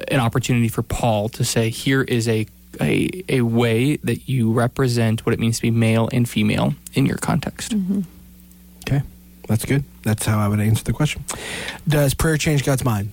[0.09, 2.47] an opportunity for Paul to say, here is a
[2.79, 7.05] a, a way that you represent what it means to be male and female in
[7.05, 7.73] your context.
[8.87, 9.01] Okay.
[9.47, 9.83] That's good.
[10.03, 11.23] That's how I would answer the question.
[11.87, 13.11] Does prayer change God's mind?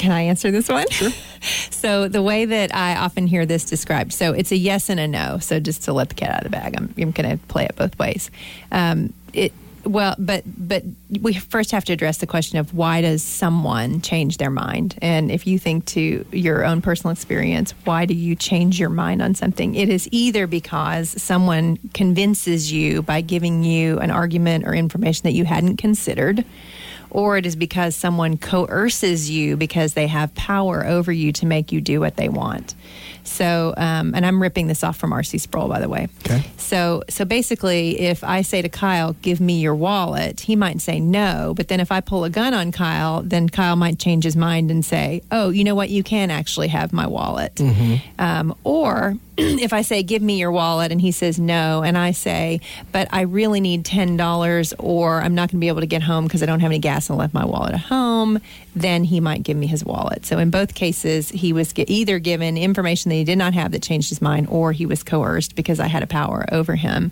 [0.00, 0.88] Can I answer this one?
[0.88, 1.10] Sure.
[1.70, 5.06] so the way that I often hear this described, so it's a yes and a
[5.06, 5.36] no.
[5.40, 7.66] So just to let the cat out of the bag, I'm, I'm going to play
[7.66, 8.30] it both ways.
[8.72, 9.52] Um, it
[9.84, 10.84] well, but but
[11.20, 14.98] we first have to address the question of why does someone change their mind?
[15.02, 19.20] And if you think to your own personal experience, why do you change your mind
[19.20, 19.74] on something?
[19.74, 25.32] It is either because someone convinces you by giving you an argument or information that
[25.32, 26.44] you hadn't considered
[27.10, 31.72] or it is because someone coerces you because they have power over you to make
[31.72, 32.74] you do what they want.
[33.22, 35.38] So, um, and I'm ripping this off from R.C.
[35.38, 36.08] Sproul, by the way.
[36.24, 36.42] Okay.
[36.56, 41.00] So, so basically, if I say to Kyle, "Give me your wallet," he might say
[41.00, 41.52] no.
[41.56, 44.70] But then if I pull a gun on Kyle, then Kyle might change his mind
[44.70, 45.90] and say, "Oh, you know what?
[45.90, 47.60] You can actually have my wallet."
[48.18, 52.12] Um, or if I say, "Give me your wallet," and he says no, and I
[52.12, 55.86] say, "But I really need ten dollars, or I'm not going to be able to
[55.86, 58.40] get home because I don't have any gas and left my wallet at home,
[58.74, 60.26] then he might give me his wallet.
[60.26, 63.82] So in both cases, he was either given information that he did not have that
[63.82, 67.10] changed his mind, or he was coerced because I had a power over him.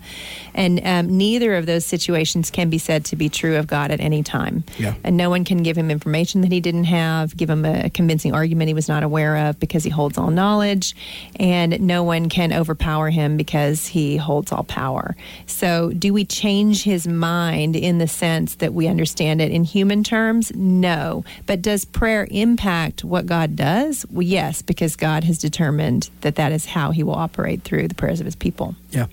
[0.53, 3.99] And um, neither of those situations can be said to be true of God at
[3.99, 4.63] any time.
[4.77, 4.95] Yeah.
[5.03, 8.33] And no one can give him information that he didn't have, give him a convincing
[8.33, 10.95] argument he was not aware of because he holds all knowledge,
[11.37, 15.15] and no one can overpower him because he holds all power.
[15.45, 19.78] So, do we change his mind in the sense that we understand it in human
[20.03, 20.51] terms?
[20.55, 21.23] No.
[21.45, 24.05] But does prayer impact what God does?
[24.09, 27.95] Well, yes, because God has determined that that is how he will operate through the
[27.95, 28.75] prayers of his people.
[28.91, 29.07] Yeah.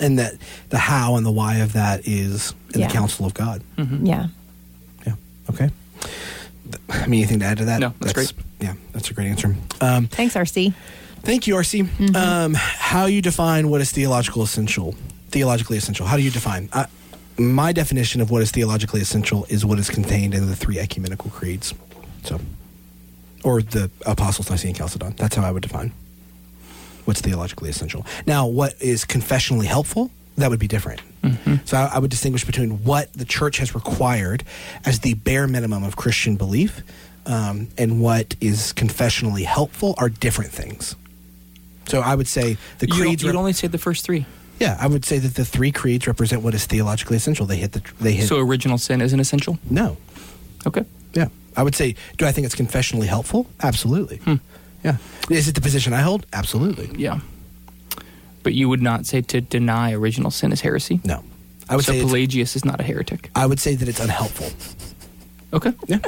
[0.00, 0.34] And that
[0.70, 2.88] the how and the why of that is in Yeah.
[2.88, 3.62] the counsel of God.
[3.78, 4.28] Yeah.
[5.06, 5.14] Yeah.
[5.50, 5.70] Okay.
[6.88, 7.80] I mean, anything to add to that?
[7.80, 8.32] No, that's great.
[8.60, 9.54] Yeah, that's a great answer.
[9.80, 10.72] Um, Thanks, RC.
[11.22, 11.82] thank you, RC.
[11.84, 12.16] Mm-hmm.
[12.16, 14.94] Um, how you define what is theological essential?
[15.30, 16.06] Theologically essential.
[16.06, 16.68] How do you define?
[16.72, 16.86] Uh,
[17.38, 21.30] my definition of what is theologically essential is what is contained in the three ecumenical
[21.30, 21.74] creeds.
[22.24, 22.40] So,
[23.44, 25.14] or the Apostles' Nicene Chalcedon.
[25.16, 25.92] That's how I would define
[27.04, 28.06] what's theologically essential.
[28.26, 30.10] Now, what is confessionally helpful?
[30.36, 31.00] That would be different.
[31.66, 34.42] So I, I would distinguish between what the church has required
[34.84, 36.82] as the bare minimum of Christian belief
[37.26, 40.96] um, and what is confessionally helpful are different things.
[41.86, 43.22] So I would say the creeds.
[43.22, 44.26] you'd rep- only say the first three.
[44.62, 47.46] Yeah, I would say that the three creeds represent what is theologically essential.
[47.46, 47.82] They hit the.
[48.00, 48.28] They hit.
[48.28, 49.58] So original sin isn't essential.
[49.68, 49.96] no.
[50.64, 50.84] Okay.
[51.12, 51.96] Yeah, I would say.
[52.18, 53.46] Do I think it's confessionally helpful?
[53.60, 54.20] Absolutely.
[54.84, 54.96] Yeah.
[55.28, 56.24] Is it the position I hold?
[56.32, 56.90] Absolutely.
[56.96, 57.20] Yeah.
[58.42, 61.00] But you would not say to deny original sin is heresy.
[61.04, 61.22] No.
[61.68, 62.00] I would so say.
[62.00, 63.30] Pelagius is not a heretic.
[63.34, 64.50] I would say that it's unhelpful.
[65.52, 65.72] Okay.
[65.86, 65.98] Yeah.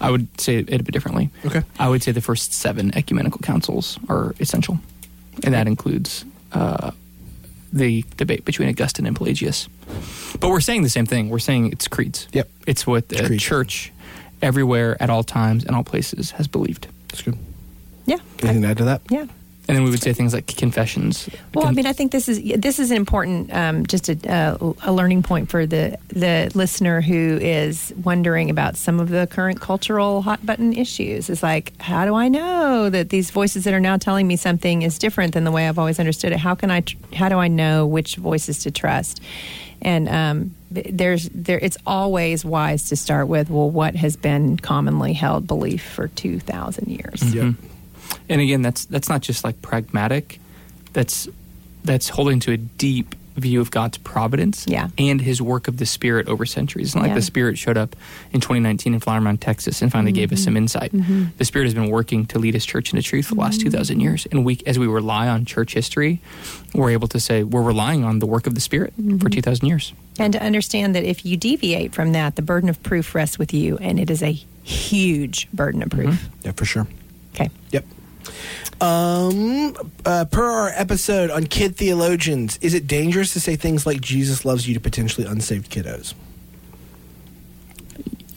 [0.00, 1.30] I would say it a bit differently.
[1.44, 1.62] Okay.
[1.78, 4.78] I would say the first seven ecumenical councils are essential,
[5.44, 6.90] and that includes uh,
[7.72, 9.68] the debate between Augustine and Pelagius.
[10.40, 11.28] But we're saying the same thing.
[11.30, 12.28] We're saying it's creeds.
[12.32, 12.48] Yep.
[12.66, 13.92] It's what the It's church,
[14.42, 16.88] everywhere, at all times, and all places, has believed.
[17.08, 17.38] That's good.
[18.06, 18.18] Yeah.
[18.42, 19.02] Anything to add to that?
[19.10, 19.26] Yeah.
[19.68, 21.28] And then we would say things like confessions.
[21.52, 24.72] Well, I mean, I think this is this is an important, um, just a, uh,
[24.82, 29.60] a learning point for the the listener who is wondering about some of the current
[29.60, 31.28] cultural hot button issues.
[31.28, 34.82] Is like, how do I know that these voices that are now telling me something
[34.82, 36.38] is different than the way I've always understood it?
[36.38, 36.82] How can I?
[36.82, 39.20] tr- How do I know which voices to trust?
[39.82, 45.12] And um, there's there, it's always wise to start with, well, what has been commonly
[45.12, 47.34] held belief for two thousand years?
[47.34, 47.54] Yep.
[48.28, 50.40] And again, that's that's not just like pragmatic.
[50.92, 51.28] That's
[51.84, 54.88] that's holding to a deep view of God's providence Yeah.
[54.96, 56.86] and His work of the Spirit over centuries.
[56.88, 57.16] It's not like Yeah.
[57.16, 57.94] the Spirit showed up
[58.32, 60.44] in 2019 in Flower Mound, Texas, and finally gave us Mm-hmm.
[60.46, 60.92] some insight.
[61.38, 63.72] The Spirit has been working to lead His church into truth for the last Mm-hmm.
[63.72, 66.18] 2,000 years, and we, as we rely on church history,
[66.74, 69.18] we're able to say we're relying on the work of the Spirit Mm-hmm.
[69.18, 69.92] for 2,000 years.
[70.18, 73.52] And to understand that if you deviate from that, the burden of proof rests with
[73.52, 76.26] you, and it is a huge burden of proof.
[76.42, 76.86] Yeah, for sure.
[77.34, 77.50] Okay.
[77.70, 77.84] Yep.
[78.80, 79.74] Um,
[80.04, 84.44] uh, per our episode on kid theologians, is it dangerous to say things like Jesus
[84.44, 86.14] loves you to potentially unsaved kiddos?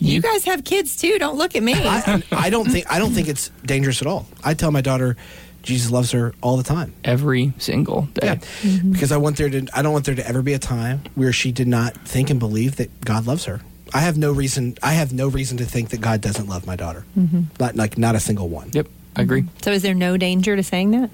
[0.02, 1.20] You, guys have kids too.
[1.20, 1.74] Don't look at me.
[1.76, 4.28] I, I don't think I don't think it's dangerous at all.
[4.46, 5.18] I tell my daughter
[5.62, 6.94] Jesus loves her all the time.
[7.04, 8.28] Every single day.
[8.28, 8.94] Yeah, Mm-hmm.
[8.94, 11.34] because I want there to I don't want there to ever be a time where
[11.34, 13.60] she did not think and believe that God loves her.
[13.94, 16.78] I have no reason I have no reason to think that God doesn't love my
[16.78, 17.04] daughter.
[17.18, 17.42] Mm-hmm.
[17.60, 18.70] Not like not a single one.
[18.72, 19.42] Yep, I agree.
[19.42, 19.58] Mm-hmm.
[19.62, 21.10] so, is there no danger to saying that?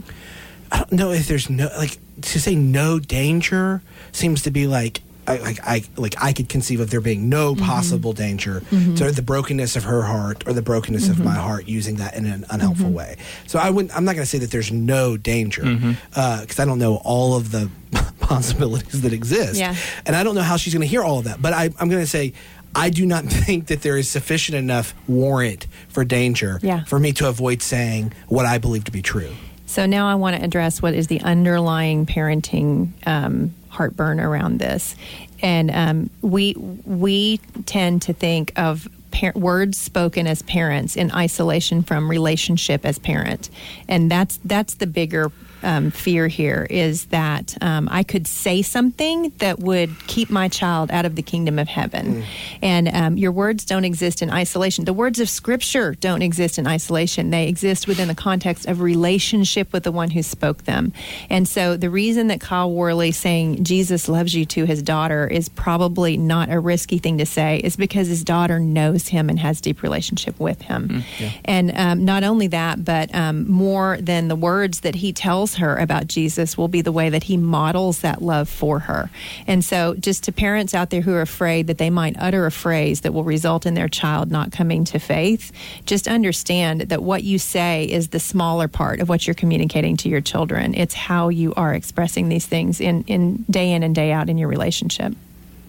[0.72, 3.82] I don't know if there's no like to say no danger
[4.12, 7.54] seems to be like I, like I like I could conceive of there being no
[7.54, 7.66] mm-hmm.
[7.66, 8.96] possible danger mm-hmm.
[8.96, 12.26] to the brokenness of her heart or the brokenness of my heart using that in
[12.26, 13.18] an unhelpful way.
[13.48, 13.96] So I wouldn't.
[13.96, 17.36] I'm not going to say that there's no danger uh, because I don't know all
[17.36, 17.70] of the
[18.20, 19.76] possibilities that exist, Yeah.
[20.06, 21.42] and I don't know how she's going to hear all of that.
[21.42, 22.34] But I, I'm going to say.
[22.76, 26.84] I do not think that there is sufficient enough warrant for danger Yeah.
[26.84, 29.32] for me to avoid saying what I believe to be true.
[29.66, 34.96] So now I want to address what is the underlying parenting um, heartburn around this,
[35.42, 36.54] and um, we
[36.86, 43.00] we tend to think of par- words spoken as parents in isolation from relationship as
[43.00, 43.50] parent,
[43.90, 45.32] and that's that's the bigger.
[45.66, 50.92] Um, fear here is that um, I could say something that would keep my child
[50.92, 52.24] out of the kingdom of heaven.
[52.62, 54.86] And um, your words don't exist in isolation.
[54.86, 57.32] The words of Scripture don't exist in isolation.
[57.32, 60.94] They exist within the context of relationship with the one who spoke them.
[61.32, 65.50] And so the reason that Kyle Worley saying Jesus loves you to his daughter is
[65.50, 69.62] probably not a risky thing to say is because his daughter knows him and has
[69.62, 71.04] deep relationship with him.
[71.44, 75.62] And um, not only that, but um, more than the words that he tells tells
[75.62, 79.10] her about Jesus will be the way that he models that love for her.
[79.48, 82.52] And so, just to parents out there who are afraid that they might utter a
[82.52, 85.52] phrase that will result in their child not coming to faith,
[85.86, 90.10] just understand that what you say is the smaller part of what you're communicating to
[90.10, 90.74] your children.
[90.74, 94.38] It's how you are expressing these things in, in day in and day out in
[94.38, 95.14] your relationship.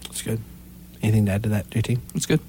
[0.05, 0.41] That's good.
[1.03, 1.99] Anything to add to that, JT?
[2.13, 2.41] That's good.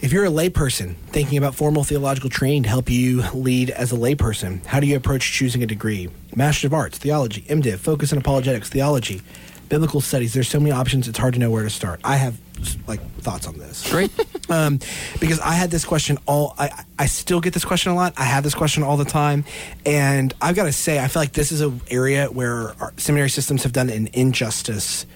[0.00, 3.96] If you're a layperson thinking about formal theological training to help you lead as a
[3.96, 6.08] layperson, how do you approach choosing a degree?
[6.36, 9.22] Master of Arts, Theology, MDiv, Focus on Apologetics, Theology,
[9.68, 10.34] Biblical Studies.
[10.34, 12.00] There's so many options, it's hard to know where to start.
[12.04, 12.38] I have
[12.86, 13.90] like thoughts on this.
[13.90, 14.12] Great.
[14.48, 14.78] um,
[15.18, 16.54] because I had this question all.
[16.58, 18.14] I I still get this question a lot.
[18.16, 19.44] I have this question all the time,
[19.84, 23.30] and I've got to say, I feel like this is an area where our seminary
[23.30, 25.06] systems have done an injustice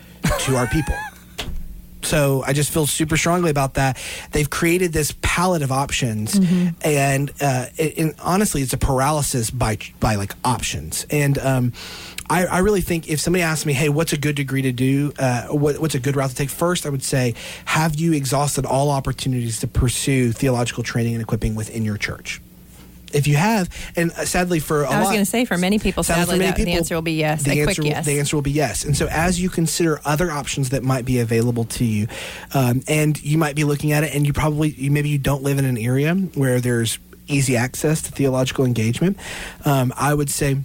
[0.41, 0.95] to our people.
[2.03, 3.96] So I just feel super strongly about that.
[4.32, 6.38] They've created this palette of options,
[6.82, 11.07] and uh, it, and honestly, it's a paralysis by by like options.
[11.11, 11.72] And um,
[12.28, 15.12] I, I really think if somebody asked me, "Hey, what's a good degree to do?
[15.18, 17.34] Uh, what, what's a good route to take?" First, I would say,
[17.66, 22.40] have you exhausted all opportunities to pursue theological training and equipping within your church?
[23.13, 25.79] If you have, and uh, sadly for a I was going to say, for many
[25.79, 27.43] people, Sadly, sadly, for many that, the answer will be yes.
[27.43, 28.07] The answer, yes.
[28.07, 28.85] the answer will be yes.
[28.85, 32.09] And so, as you consider other options that might be available to you,
[32.55, 35.43] um, and you might be looking at it, and you probably you, maybe you don't
[35.43, 36.99] live in an area where there's
[37.29, 39.17] easy access to theological engagement,
[39.65, 40.59] um, I would say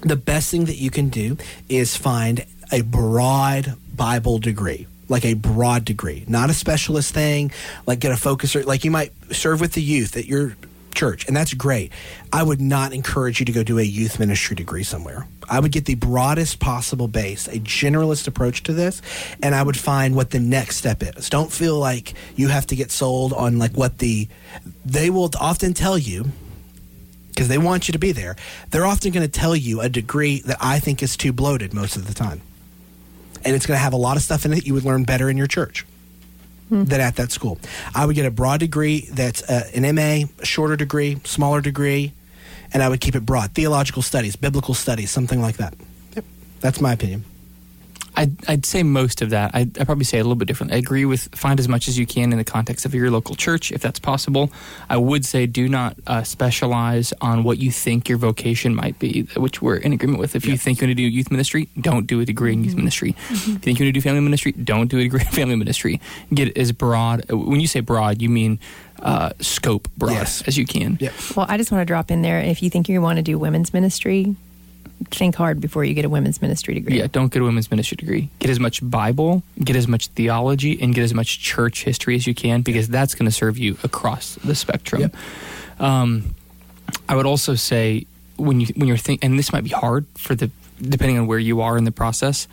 [0.00, 1.36] the best thing that you can do
[1.68, 4.86] is find a broad Bible degree.
[5.10, 7.50] Like a broad degree, not a specialist thing.
[7.86, 8.66] Like get a focuser.
[8.66, 10.54] Like you might serve with the youth at your
[10.98, 11.92] church, and that's great.
[12.32, 15.26] I would not encourage you to go do a youth ministry degree somewhere.
[15.48, 19.00] I would get the broadest possible base, a generalist approach to this,
[19.42, 21.30] and I would find what the next step is.
[21.30, 24.28] Don't feel like you have to get sold on like what the
[24.84, 26.26] they will often tell you
[27.28, 28.34] because they want you to be there.
[28.70, 31.94] They're often going to tell you a degree that I think is too bloated most
[31.94, 32.42] of the time.
[33.44, 35.30] And it's going to have a lot of stuff in it you would learn better
[35.30, 35.86] in your church
[36.70, 37.58] than at that school.
[37.94, 42.12] I would get a broad degree that's uh, an MA, a shorter degree, smaller degree,
[42.72, 43.52] and I would keep it broad.
[43.52, 45.74] Theological studies, biblical studies, something like that.
[46.14, 46.24] Yep.
[46.60, 47.24] That's my opinion.
[48.18, 49.52] I'd, I'd say most of that.
[49.54, 50.72] I'd, I'd probably say it a little bit different.
[50.72, 53.34] I agree with find as much as you can in the context of your local
[53.36, 54.50] church, if that's possible.
[54.90, 59.22] I would say do not uh, specialize on what you think your vocation might be,
[59.36, 60.34] which we're in agreement with.
[60.34, 62.74] If you think you're going to do youth ministry, don't do a degree in youth
[62.74, 63.14] ministry.
[63.30, 65.56] If you think you're going to do family ministry, don't do a degree in family
[65.56, 66.00] ministry.
[66.34, 67.24] Get as broad.
[67.30, 68.58] When you say broad, you mean
[69.00, 70.42] uh, scope broad Yes.
[70.42, 70.98] as you can.
[71.00, 71.12] Yep.
[71.36, 72.40] Well, I just want to drop in there.
[72.40, 74.34] If you think you want to do women's ministry,
[75.10, 76.98] think hard before you get a women's ministry degree.
[76.98, 78.30] Yeah, don't get a women's ministry degree.
[78.38, 82.26] Get as much Bible, get as much theology, and get as much church history as
[82.26, 85.02] you can because that's going to serve you across the spectrum.
[85.02, 85.16] Yep.
[85.80, 86.34] Um,
[87.08, 90.34] I would also say when you when you're thinking, and this might be hard for
[90.34, 92.48] the depending on where you are in the process.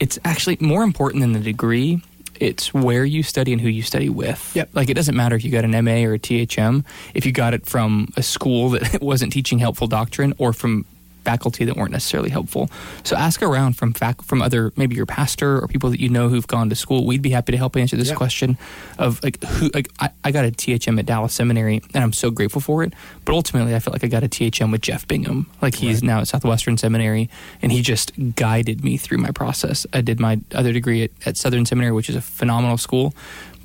[0.00, 2.02] It's actually more important than the degree.
[2.40, 4.52] It's where you study and who you study with.
[4.54, 4.70] Yep.
[4.72, 6.84] Like it doesn't matter if you got an MA or a THM.
[7.14, 10.84] If you got it from a school that wasn't teaching helpful doctrine or from
[11.24, 12.70] faculty that weren't necessarily helpful.
[13.02, 16.28] So ask around from fac- from other maybe your pastor or people that you know
[16.28, 17.06] who've gone to school.
[17.06, 18.14] We'd be happy to help answer this Yeah.
[18.14, 18.58] question
[18.98, 22.30] of like who like I, I got a THM at Dallas Seminary and I'm so
[22.30, 22.92] grateful for it.
[23.24, 25.46] But ultimately I felt like I got a THM with Jeff Bingham.
[25.62, 27.28] Like he's now at Southwestern Seminary
[27.62, 29.86] and he just guided me through my process.
[29.92, 33.14] I did my other degree at, at Southern Seminary, which is a phenomenal school.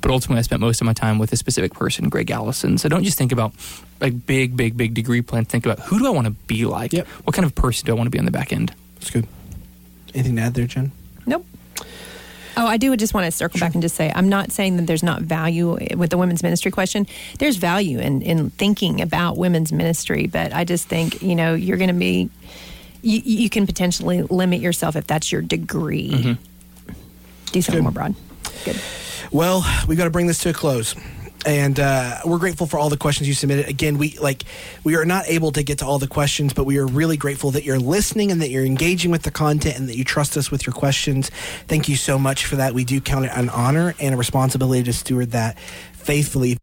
[0.00, 2.78] But ultimately, I spent most of my time with a specific person, Gregg Allison.
[2.78, 3.52] So don't just think about
[4.00, 5.44] like big, big, big degree plan.
[5.44, 6.92] Think about who do I want to be like?
[6.92, 7.06] Yep.
[7.24, 8.74] What kind of person do I want to be on the back end?
[8.94, 9.26] That's good.
[10.14, 10.92] Anything to add there, Jen?
[11.26, 11.44] Nope.
[12.56, 14.86] Oh, I do just want to circle back and just say I'm not saying that
[14.86, 17.06] there's not value with the women's ministry question.
[17.38, 21.76] There's value in, in thinking about women's ministry, but I just think, you know, you're
[21.76, 22.28] going to be,
[23.02, 26.10] you, you can potentially limit yourself if that's your degree.
[26.10, 26.92] Mm-hmm.
[27.52, 27.82] Do something Good.
[27.82, 28.14] more broad.
[28.64, 28.80] Good.
[29.32, 30.96] Well, we've got to bring this to a close.
[31.46, 33.68] And uh, we're grateful for all the questions you submitted.
[33.68, 34.42] Again, we like
[34.84, 37.50] we are not able to get to all the questions, but we are really grateful
[37.52, 40.50] that you're listening and that you're engaging with the content and that you trust us
[40.50, 41.30] with your questions.
[41.66, 42.74] Thank you so much for that.
[42.74, 45.58] We do count it an honor and a responsibility to steward that
[45.92, 46.58] faithfully.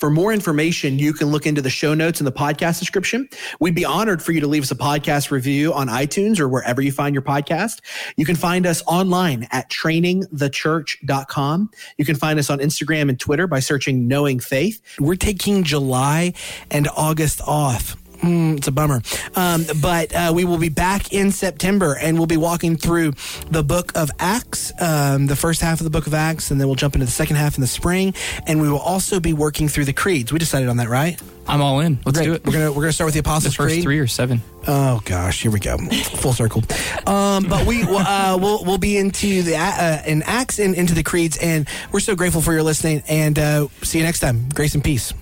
[0.00, 3.28] For more information, you can look into the show notes in the podcast description.
[3.60, 6.82] We'd be honored for you to leave us a podcast review on iTunes or wherever
[6.82, 7.80] you find your podcast.
[8.16, 11.70] You can find us online at trainingthechurch.com.
[11.96, 14.82] You can find us on Instagram and Twitter by searching Knowing Faith.
[14.98, 16.34] We're taking July
[16.70, 17.96] and August off.
[18.24, 19.02] Mm, it's a bummer.
[19.34, 23.12] Um, but uh, we will be back in September and we'll be walking through
[23.50, 26.66] the book of Acts, um, the first half of the book of Acts, and then
[26.68, 28.14] we'll jump into the second half in the spring.
[28.46, 30.32] And we will also be working through the creeds.
[30.32, 31.20] We decided on that, right?
[31.46, 31.98] I'm all in.
[32.06, 32.24] Let's Great.
[32.24, 32.46] do it.
[32.46, 33.82] We're gonna we're gonna start with the the Apostles' first Creed.
[33.82, 34.40] three or seven.
[34.66, 36.62] Oh gosh, here we go, full circle.
[37.06, 41.02] Um, but we uh, we'll we'll be into the uh, in Acts and into the
[41.02, 43.02] creeds, and we're so grateful for your listening.
[43.08, 44.48] And uh, see you next time.
[44.54, 45.12] Grace and peace.